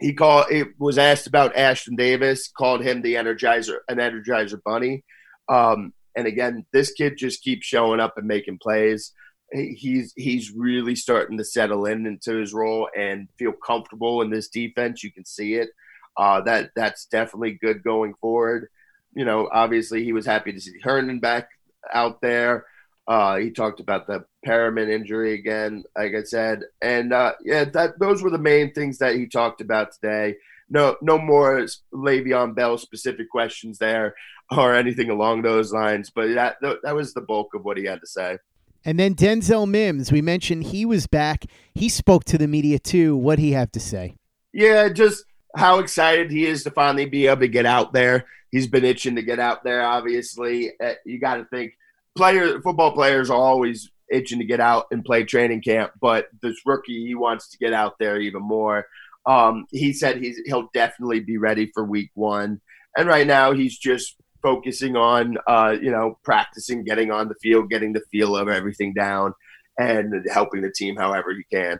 he 0.00 0.12
called 0.12 0.46
it 0.50 0.68
was 0.78 0.98
asked 0.98 1.26
about 1.26 1.54
Ashtyn 1.54 1.96
Davis, 1.96 2.48
called 2.48 2.82
him 2.82 3.02
the 3.02 3.14
energizer, 3.14 3.78
an 3.88 3.98
energizer 3.98 4.60
bunny. 4.64 5.04
Um, 5.48 5.92
and 6.16 6.26
again, 6.26 6.66
this 6.72 6.92
kid 6.92 7.14
just 7.16 7.42
keeps 7.42 7.66
showing 7.66 8.00
up 8.00 8.14
and 8.16 8.26
making 8.26 8.58
plays. 8.58 9.12
he's 9.52 10.12
he's 10.16 10.52
really 10.52 10.94
starting 10.96 11.38
to 11.38 11.44
settle 11.44 11.86
in 11.86 12.06
into 12.06 12.34
his 12.34 12.52
role 12.52 12.88
and 12.96 13.28
feel 13.38 13.52
comfortable 13.52 14.22
in 14.22 14.30
this 14.30 14.48
defense. 14.48 15.02
You 15.02 15.12
can 15.12 15.24
see 15.24 15.54
it. 15.54 15.70
Uh, 16.16 16.40
that 16.42 16.70
that's 16.76 17.06
definitely 17.06 17.52
good 17.60 17.82
going 17.82 18.14
forward. 18.20 18.68
You 19.14 19.24
know, 19.24 19.48
obviously 19.52 20.04
he 20.04 20.12
was 20.12 20.26
happy 20.26 20.52
to 20.52 20.60
see 20.60 20.72
Herndon 20.82 21.20
back 21.20 21.48
out 21.92 22.20
there. 22.20 22.66
Uh, 23.06 23.36
he 23.36 23.50
talked 23.50 23.80
about 23.80 24.06
the 24.06 24.24
Perriman 24.46 24.90
injury 24.90 25.34
again, 25.34 25.84
like 25.96 26.14
I 26.14 26.22
said, 26.22 26.62
and 26.80 27.12
uh, 27.12 27.32
yeah, 27.44 27.64
that 27.64 27.98
those 27.98 28.22
were 28.22 28.30
the 28.30 28.38
main 28.38 28.72
things 28.72 28.98
that 28.98 29.14
he 29.14 29.26
talked 29.26 29.60
about 29.60 29.92
today. 29.92 30.36
No, 30.70 30.96
no 31.02 31.18
more 31.18 31.66
Le'Veon 31.92 32.54
Bell 32.54 32.78
specific 32.78 33.30
questions 33.30 33.78
there 33.78 34.14
or 34.56 34.74
anything 34.74 35.10
along 35.10 35.42
those 35.42 35.72
lines. 35.72 36.10
But 36.14 36.34
that 36.34 36.56
that 36.82 36.94
was 36.94 37.12
the 37.12 37.20
bulk 37.20 37.54
of 37.54 37.64
what 37.64 37.76
he 37.76 37.84
had 37.84 38.00
to 38.00 38.06
say. 38.06 38.38
And 38.86 38.98
then 38.98 39.14
Denzel 39.14 39.68
Mims, 39.68 40.12
we 40.12 40.20
mentioned 40.20 40.64
he 40.64 40.84
was 40.84 41.06
back. 41.06 41.46
He 41.74 41.88
spoke 41.88 42.24
to 42.24 42.38
the 42.38 42.48
media 42.48 42.78
too. 42.78 43.16
What 43.16 43.38
he 43.38 43.52
have 43.52 43.72
to 43.72 43.80
say? 43.80 44.16
Yeah, 44.52 44.88
just 44.90 45.24
how 45.56 45.78
excited 45.78 46.30
he 46.30 46.46
is 46.46 46.64
to 46.64 46.70
finally 46.70 47.06
be 47.06 47.26
able 47.26 47.40
to 47.40 47.48
get 47.48 47.66
out 47.66 47.92
there. 47.92 48.26
He's 48.50 48.66
been 48.66 48.84
itching 48.84 49.16
to 49.16 49.22
get 49.22 49.38
out 49.38 49.64
there. 49.64 49.82
Obviously, 49.82 50.72
uh, 50.80 50.94
you 51.04 51.18
got 51.18 51.36
to 51.36 51.44
think 51.46 51.72
player 52.16 52.60
football 52.60 52.92
players 52.92 53.30
are 53.30 53.38
always 53.38 53.90
itching 54.10 54.38
to 54.38 54.44
get 54.44 54.60
out 54.60 54.86
and 54.90 55.04
play 55.04 55.24
training 55.24 55.62
camp, 55.62 55.92
but 56.00 56.28
this 56.42 56.56
rookie 56.64 57.06
he 57.06 57.14
wants 57.14 57.48
to 57.48 57.58
get 57.58 57.72
out 57.72 57.98
there 57.98 58.20
even 58.20 58.42
more. 58.42 58.86
Um, 59.26 59.66
he 59.70 59.92
said 59.92 60.18
he's 60.18 60.38
he'll 60.46 60.68
definitely 60.74 61.20
be 61.20 61.38
ready 61.38 61.70
for 61.72 61.84
week 61.84 62.10
one, 62.14 62.60
and 62.96 63.08
right 63.08 63.26
now 63.26 63.52
he's 63.52 63.78
just 63.78 64.16
focusing 64.42 64.96
on 64.96 65.38
uh, 65.46 65.76
you 65.80 65.90
know 65.90 66.18
practicing, 66.22 66.84
getting 66.84 67.10
on 67.10 67.28
the 67.28 67.34
field, 67.42 67.70
getting 67.70 67.92
the 67.92 68.02
feel 68.12 68.36
of 68.36 68.48
everything 68.48 68.92
down, 68.92 69.34
and 69.78 70.26
helping 70.30 70.62
the 70.62 70.70
team 70.70 70.96
however 70.96 71.32
he 71.32 71.44
can. 71.56 71.78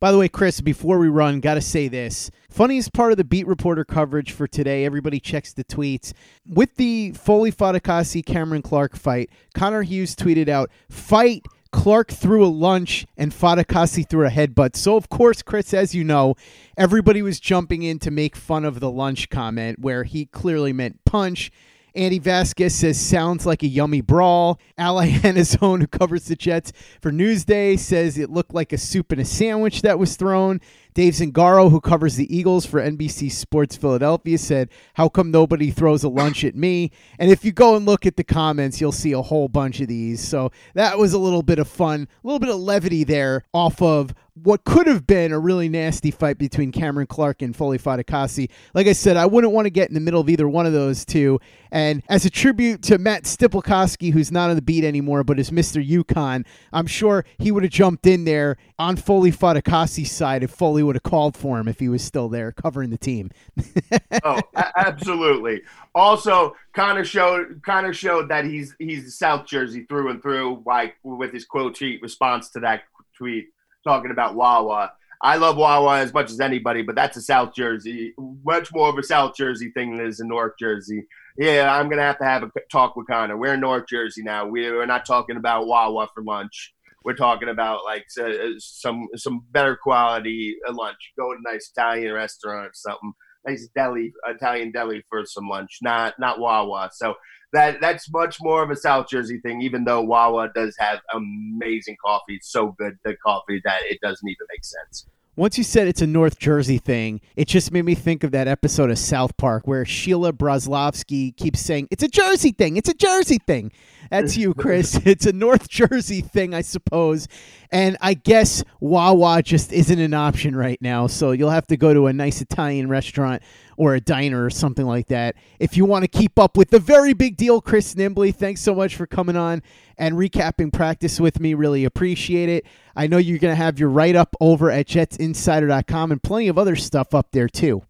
By 0.00 0.12
the 0.12 0.18
way, 0.18 0.30
Chris, 0.30 0.62
before 0.62 0.98
we 0.98 1.08
run, 1.08 1.40
got 1.40 1.54
to 1.54 1.60
say 1.60 1.86
this. 1.86 2.30
Funniest 2.48 2.94
part 2.94 3.12
of 3.12 3.18
the 3.18 3.24
beat 3.24 3.46
reporter 3.46 3.84
coverage 3.84 4.32
for 4.32 4.46
today, 4.46 4.86
everybody 4.86 5.20
checks 5.20 5.52
the 5.52 5.62
tweets. 5.62 6.14
With 6.48 6.76
the 6.76 7.12
Foley 7.12 7.52
Fatukasi 7.52 8.24
Cameron 8.24 8.62
Clark 8.62 8.96
fight, 8.96 9.28
Connor 9.54 9.82
Hughes 9.82 10.16
tweeted 10.16 10.48
out, 10.48 10.70
Fight 10.88 11.44
Clark 11.70 12.10
threw 12.10 12.42
a 12.42 12.48
lunch 12.48 13.06
and 13.18 13.30
Fatukasi 13.30 14.08
threw 14.08 14.26
a 14.26 14.30
headbutt. 14.30 14.74
So, 14.74 14.96
of 14.96 15.10
course, 15.10 15.42
Chris, 15.42 15.74
as 15.74 15.94
you 15.94 16.02
know, 16.02 16.34
everybody 16.78 17.20
was 17.20 17.38
jumping 17.38 17.82
in 17.82 17.98
to 17.98 18.10
make 18.10 18.36
fun 18.36 18.64
of 18.64 18.80
the 18.80 18.90
lunch 18.90 19.28
comment 19.28 19.80
where 19.80 20.04
he 20.04 20.24
clearly 20.24 20.72
meant 20.72 21.04
punch. 21.04 21.52
Andy 21.94 22.18
Vasquez 22.18 22.74
says 22.74 23.00
sounds 23.00 23.46
like 23.46 23.62
a 23.62 23.66
yummy 23.66 24.00
brawl. 24.00 24.60
Ali 24.78 25.12
Iannazzone, 25.12 25.80
who 25.80 25.86
covers 25.86 26.24
the 26.24 26.36
Jets 26.36 26.72
for 27.00 27.10
Newsday, 27.10 27.78
says 27.78 28.18
it 28.18 28.30
looked 28.30 28.54
like 28.54 28.72
a 28.72 28.78
soup 28.78 29.12
and 29.12 29.20
a 29.20 29.24
sandwich 29.24 29.82
that 29.82 29.98
was 29.98 30.16
thrown. 30.16 30.60
Dave 30.94 31.14
Zangaro, 31.14 31.70
who 31.70 31.80
covers 31.80 32.16
the 32.16 32.34
Eagles 32.34 32.66
for 32.66 32.80
NBC 32.80 33.30
Sports 33.30 33.76
Philadelphia, 33.76 34.38
said, 34.38 34.70
How 34.94 35.08
come 35.08 35.30
nobody 35.30 35.70
throws 35.70 36.04
a 36.04 36.08
lunch 36.08 36.44
at 36.44 36.54
me? 36.54 36.90
And 37.18 37.30
if 37.30 37.44
you 37.44 37.52
go 37.52 37.76
and 37.76 37.86
look 37.86 38.06
at 38.06 38.16
the 38.16 38.24
comments, 38.24 38.80
you'll 38.80 38.92
see 38.92 39.12
a 39.12 39.22
whole 39.22 39.48
bunch 39.48 39.80
of 39.80 39.88
these. 39.88 40.20
So 40.20 40.50
that 40.74 40.98
was 40.98 41.12
a 41.12 41.18
little 41.18 41.42
bit 41.42 41.58
of 41.58 41.68
fun, 41.68 42.08
a 42.22 42.26
little 42.26 42.40
bit 42.40 42.50
of 42.50 42.56
levity 42.56 43.04
there 43.04 43.44
off 43.52 43.80
of 43.82 44.14
what 44.34 44.64
could 44.64 44.86
have 44.86 45.06
been 45.06 45.32
a 45.32 45.38
really 45.38 45.68
nasty 45.68 46.10
fight 46.10 46.38
between 46.38 46.72
Cameron 46.72 47.06
Clark 47.06 47.42
and 47.42 47.54
Foley 47.54 47.78
Fatukasi. 47.78 48.48
Like 48.74 48.86
I 48.86 48.92
said, 48.92 49.16
I 49.16 49.26
wouldn't 49.26 49.52
want 49.52 49.66
to 49.66 49.70
get 49.70 49.88
in 49.88 49.94
the 49.94 50.00
middle 50.00 50.20
of 50.20 50.28
either 50.28 50.48
one 50.48 50.66
of 50.66 50.72
those 50.72 51.04
two. 51.04 51.40
And 51.70 52.02
as 52.08 52.24
a 52.24 52.30
tribute 52.30 52.82
to 52.84 52.98
Matt 52.98 53.24
Stypulkoski, 53.24 54.12
who's 54.12 54.32
not 54.32 54.50
on 54.50 54.56
the 54.56 54.62
beat 54.62 54.84
anymore, 54.84 55.24
but 55.24 55.38
is 55.38 55.50
Mr. 55.50 55.86
UConn, 55.86 56.46
I'm 56.72 56.86
sure 56.86 57.24
he 57.38 57.52
would 57.52 57.62
have 57.62 57.72
jumped 57.72 58.06
in 58.06 58.24
there 58.24 58.56
on 58.78 58.96
Foley 58.96 59.32
Fatukasi's 59.32 60.10
side 60.10 60.42
if 60.42 60.50
Foley 60.50 60.79
would 60.82 60.96
have 60.96 61.02
called 61.02 61.36
for 61.36 61.58
him 61.58 61.68
if 61.68 61.78
he 61.78 61.88
was 61.88 62.02
still 62.02 62.28
there 62.28 62.52
covering 62.52 62.90
the 62.90 62.98
team. 62.98 63.30
oh, 64.24 64.40
a- 64.54 64.78
absolutely. 64.78 65.62
Also, 65.94 66.54
Connor 66.74 67.04
showed 67.04 67.62
Connor 67.64 67.92
showed 67.92 68.28
that 68.28 68.44
he's 68.44 68.74
he's 68.78 69.16
South 69.16 69.46
Jersey 69.46 69.84
through 69.88 70.10
and 70.10 70.22
through. 70.22 70.62
Like 70.66 70.96
with 71.02 71.32
his 71.32 71.44
quote 71.44 71.74
tweet 71.74 72.02
response 72.02 72.50
to 72.50 72.60
that 72.60 72.82
tweet 73.16 73.48
talking 73.84 74.10
about 74.10 74.34
Wawa. 74.34 74.92
I 75.22 75.36
love 75.36 75.56
Wawa 75.58 75.98
as 75.98 76.14
much 76.14 76.30
as 76.30 76.40
anybody, 76.40 76.80
but 76.82 76.94
that's 76.94 77.16
a 77.16 77.20
South 77.20 77.54
Jersey, 77.54 78.14
much 78.42 78.72
more 78.72 78.88
of 78.88 78.96
a 78.96 79.02
South 79.02 79.36
Jersey 79.36 79.70
thing 79.70 79.96
than 79.96 80.06
is 80.06 80.20
a 80.20 80.26
North 80.26 80.54
Jersey. 80.58 81.06
Yeah, 81.36 81.74
I'm 81.74 81.90
gonna 81.90 82.02
have 82.02 82.18
to 82.18 82.24
have 82.24 82.42
a 82.42 82.50
talk 82.72 82.96
with 82.96 83.06
Connor. 83.06 83.36
We're 83.36 83.54
in 83.54 83.60
North 83.60 83.86
Jersey 83.86 84.22
now. 84.22 84.46
We're 84.46 84.86
not 84.86 85.04
talking 85.04 85.36
about 85.36 85.66
Wawa 85.66 86.08
for 86.14 86.22
lunch. 86.22 86.72
We're 87.04 87.14
talking 87.14 87.48
about 87.48 87.84
like 87.84 88.06
uh, 88.20 88.32
some 88.58 89.08
some 89.16 89.44
better 89.50 89.78
quality 89.82 90.56
uh, 90.68 90.72
lunch. 90.72 91.12
Go 91.18 91.32
to 91.32 91.38
a 91.38 91.52
nice 91.52 91.70
Italian 91.74 92.12
restaurant 92.12 92.66
or 92.66 92.72
something. 92.74 93.12
Nice 93.46 93.68
deli, 93.74 94.12
Italian 94.28 94.70
deli 94.70 95.02
for 95.08 95.24
some 95.24 95.48
lunch, 95.48 95.78
not 95.82 96.14
not 96.18 96.40
Wawa. 96.40 96.90
So 96.92 97.14
that 97.52 97.80
that's 97.80 98.10
much 98.12 98.36
more 98.40 98.62
of 98.62 98.70
a 98.70 98.76
South 98.76 99.08
Jersey 99.08 99.40
thing. 99.40 99.62
Even 99.62 99.84
though 99.84 100.02
Wawa 100.02 100.50
does 100.54 100.76
have 100.78 101.00
amazing 101.14 101.96
coffee, 102.04 102.36
it's 102.36 102.52
so 102.52 102.74
good 102.78 102.98
the 103.04 103.16
coffee 103.24 103.60
that 103.64 103.82
it 103.84 103.98
doesn't 104.02 104.28
even 104.28 104.46
make 104.50 104.64
sense. 104.64 105.06
Once 105.36 105.56
you 105.56 105.64
said 105.64 105.86
it's 105.86 106.02
a 106.02 106.06
North 106.06 106.38
Jersey 106.38 106.78
thing, 106.78 107.20
it 107.36 107.46
just 107.46 107.72
made 107.72 107.84
me 107.84 107.94
think 107.94 108.24
of 108.24 108.32
that 108.32 108.48
episode 108.48 108.90
of 108.90 108.98
South 108.98 109.36
Park 109.36 109.66
where 109.66 109.84
Sheila 109.84 110.32
Broslovsky 110.32 111.36
keeps 111.36 111.60
saying, 111.60 111.86
It's 111.90 112.02
a 112.02 112.08
Jersey 112.08 112.50
thing, 112.50 112.76
it's 112.76 112.88
a 112.88 112.94
Jersey 112.94 113.38
thing. 113.38 113.70
That's 114.10 114.36
you, 114.36 114.54
Chris. 114.54 114.96
it's 115.04 115.26
a 115.26 115.32
North 115.32 115.68
Jersey 115.68 116.20
thing, 116.20 116.52
I 116.52 116.62
suppose. 116.62 117.28
And 117.70 117.96
I 118.00 118.14
guess 118.14 118.64
Wawa 118.80 119.42
just 119.42 119.72
isn't 119.72 120.00
an 120.00 120.14
option 120.14 120.56
right 120.56 120.82
now. 120.82 121.06
So 121.06 121.30
you'll 121.30 121.50
have 121.50 121.68
to 121.68 121.76
go 121.76 121.94
to 121.94 122.08
a 122.08 122.12
nice 122.12 122.40
Italian 122.40 122.88
restaurant 122.88 123.42
or 123.80 123.94
a 123.94 124.00
diner 124.00 124.44
or 124.44 124.50
something 124.50 124.84
like 124.84 125.06
that. 125.06 125.34
If 125.58 125.74
you 125.74 125.86
want 125.86 126.02
to 126.02 126.08
keep 126.08 126.38
up 126.38 126.58
with 126.58 126.68
the 126.68 126.78
very 126.78 127.14
big 127.14 127.38
deal, 127.38 127.62
Chris 127.62 127.94
Nimbley, 127.94 128.34
thanks 128.34 128.60
so 128.60 128.74
much 128.74 128.94
for 128.94 129.06
coming 129.06 129.38
on 129.38 129.62
and 129.96 130.16
recapping 130.16 130.70
practice 130.70 131.18
with 131.18 131.40
me. 131.40 131.54
Really 131.54 131.86
appreciate 131.86 132.50
it. 132.50 132.66
I 132.94 133.06
know 133.06 133.16
you're 133.16 133.38
going 133.38 133.52
to 133.52 133.56
have 133.56 133.78
your 133.78 133.88
write 133.88 134.16
up 134.16 134.36
over 134.38 134.70
at 134.70 134.86
jetsinsider.com 134.86 136.12
and 136.12 136.22
plenty 136.22 136.48
of 136.48 136.58
other 136.58 136.76
stuff 136.76 137.14
up 137.14 137.28
there 137.32 137.48
too. 137.48 137.82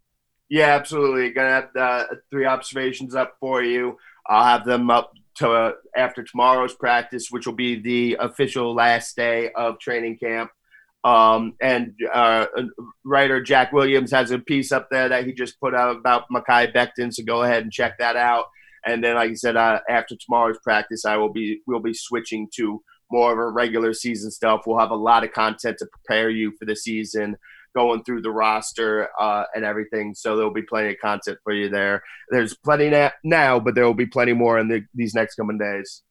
Yeah, 0.49 0.77
absolutely. 0.77 1.31
Going 1.31 1.49
to 1.49 1.53
have 1.53 1.77
uh, 1.77 2.05
three 2.31 2.47
observations 2.47 3.17
up 3.17 3.35
for 3.41 3.61
you. 3.61 3.99
I'll 4.29 4.45
have 4.45 4.65
them 4.65 4.91
up 4.91 5.11
to 5.37 5.51
uh, 5.51 5.73
after 5.97 6.23
tomorrow's 6.23 6.75
practice, 6.77 7.33
which 7.33 7.49
will 7.49 7.55
be 7.55 7.81
the 7.81 8.17
official 8.21 8.73
last 8.77 9.17
day 9.17 9.51
of 9.57 9.81
training 9.81 10.19
camp. 10.19 10.53
Um, 11.03 11.55
and 11.63 11.95
uh, 12.13 12.47
writer 13.05 13.43
Jack 13.43 13.73
Williams 13.73 14.11
has 14.11 14.31
a 14.31 14.39
piece 14.39 14.71
up 14.71 14.89
there 14.91 15.09
that 15.09 15.27
he 15.27 15.33
just 15.33 15.59
put 15.59 15.75
out 15.75 15.97
about 15.97 16.25
Mekhi 16.31 16.73
Becton, 16.75 17.13
so 17.13 17.23
go 17.25 17.43
ahead 17.43 17.63
and 17.63 17.73
check 17.73 17.99
that 17.99 18.17
out. 18.17 18.47
And 18.85 19.03
then, 19.03 19.15
like 19.15 19.31
I 19.31 19.35
said, 19.35 19.57
uh, 19.57 19.81
after 19.89 20.17
tomorrow's 20.17 20.59
practice, 20.63 21.05
I 21.05 21.17
will 21.17 21.33
be 21.33 21.61
we'll 21.67 21.81
be 21.81 21.95
switching 21.95 22.49
to 22.57 22.83
more 23.11 23.33
of 23.33 23.39
a 23.39 23.51
regular 23.51 23.93
season 23.93 24.31
stuff. 24.31 24.63
We'll 24.67 24.79
have 24.79 24.91
a 24.91 24.97
lot 24.97 25.25
of 25.25 25.33
content 25.33 25.79
to 25.79 25.87
prepare 25.87 26.31
you 26.31 26.53
for 26.59 26.65
the 26.65 26.77
season, 26.77 27.37
going 27.75 28.05
through 28.05 28.23
the 28.23 28.31
roster 28.31 29.09
uh, 29.19 29.45
and 29.55 29.65
everything. 29.65 30.15
So 30.15 30.37
there'll 30.37 30.53
be 30.53 30.63
plenty 30.63 30.91
of 30.91 31.01
content 31.03 31.39
for 31.43 31.53
you 31.53 31.69
there. 31.69 32.03
There's 32.31 32.57
plenty 32.57 32.91
na- 32.91 33.11
now, 33.25 33.59
but 33.59 33.75
there 33.75 33.85
will 33.85 33.95
be 33.95 34.07
plenty 34.07 34.33
more 34.33 34.59
in 34.59 34.69
the, 34.69 34.85
these 34.95 35.15
next 35.15 35.35
coming 35.35 35.59
days 35.59 36.03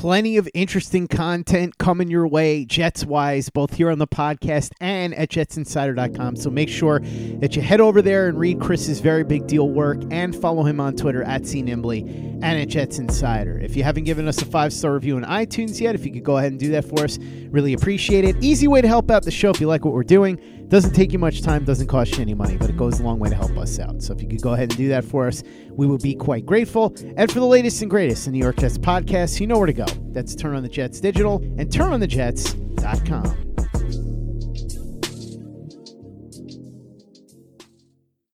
plenty 0.00 0.38
of 0.38 0.48
interesting 0.54 1.06
content 1.06 1.76
coming 1.76 2.08
your 2.08 2.26
way, 2.26 2.64
Jets 2.64 3.04
wise, 3.04 3.50
both 3.50 3.74
here 3.74 3.90
on 3.90 3.98
the 3.98 4.06
podcast 4.06 4.72
and 4.80 5.12
at 5.12 5.28
jetsinsider.com. 5.28 6.36
So 6.36 6.48
make 6.48 6.70
sure 6.70 7.00
that 7.40 7.54
you 7.54 7.60
head 7.60 7.82
over 7.82 8.00
there 8.00 8.26
and 8.26 8.38
read 8.38 8.62
Chris's 8.62 9.00
very 9.00 9.24
big 9.24 9.46
deal 9.46 9.68
work 9.68 9.98
and 10.10 10.34
follow 10.34 10.62
him 10.62 10.80
on 10.80 10.96
Twitter 10.96 11.22
at 11.24 11.42
CNimbly 11.42 12.08
and 12.42 12.44
at 12.44 12.68
Jets 12.68 12.98
Insider. 12.98 13.58
If 13.58 13.76
you 13.76 13.82
haven't 13.82 14.04
given 14.04 14.26
us 14.26 14.40
a 14.40 14.46
five 14.46 14.72
star 14.72 14.94
review 14.94 15.16
on 15.16 15.24
iTunes 15.24 15.78
yet, 15.78 15.94
if 15.94 16.06
you 16.06 16.12
could 16.14 16.24
go 16.24 16.38
ahead 16.38 16.52
and 16.52 16.58
do 16.58 16.70
that 16.70 16.86
for 16.86 17.04
us, 17.04 17.18
really 17.50 17.74
appreciate 17.74 18.24
it. 18.24 18.42
Easy 18.42 18.66
way 18.68 18.80
to 18.80 18.88
help 18.88 19.10
out 19.10 19.24
the 19.24 19.30
show 19.30 19.50
if 19.50 19.60
you 19.60 19.66
like 19.66 19.84
what 19.84 19.92
we're 19.92 20.02
doing. 20.02 20.40
Doesn't 20.70 20.92
take 20.92 21.12
you 21.12 21.18
much 21.18 21.42
time, 21.42 21.64
doesn't 21.64 21.88
cost 21.88 22.14
you 22.14 22.22
any 22.22 22.32
money, 22.32 22.56
but 22.56 22.70
it 22.70 22.76
goes 22.76 23.00
a 23.00 23.02
long 23.02 23.18
way 23.18 23.28
to 23.28 23.34
help 23.34 23.58
us 23.58 23.80
out. 23.80 24.00
So 24.00 24.14
if 24.14 24.22
you 24.22 24.28
could 24.28 24.40
go 24.40 24.52
ahead 24.52 24.70
and 24.70 24.78
do 24.78 24.88
that 24.90 25.04
for 25.04 25.26
us, 25.26 25.42
we 25.72 25.84
will 25.84 25.98
be 25.98 26.14
quite 26.14 26.46
grateful. 26.46 26.94
And 27.16 27.28
for 27.30 27.40
the 27.40 27.46
latest 27.46 27.82
and 27.82 27.90
greatest 27.90 28.28
in 28.28 28.32
New 28.32 28.38
York 28.38 28.58
Jets 28.58 28.78
podcasts, 28.78 29.40
you 29.40 29.48
know 29.48 29.58
where 29.58 29.66
to 29.66 29.72
go. 29.72 29.86
That's 30.12 30.36
Turn 30.36 30.54
on 30.54 30.62
the 30.62 30.68
Jets 30.68 31.00
Digital 31.00 31.42
and 31.58 31.68
turnonthejets.com. 31.70 33.49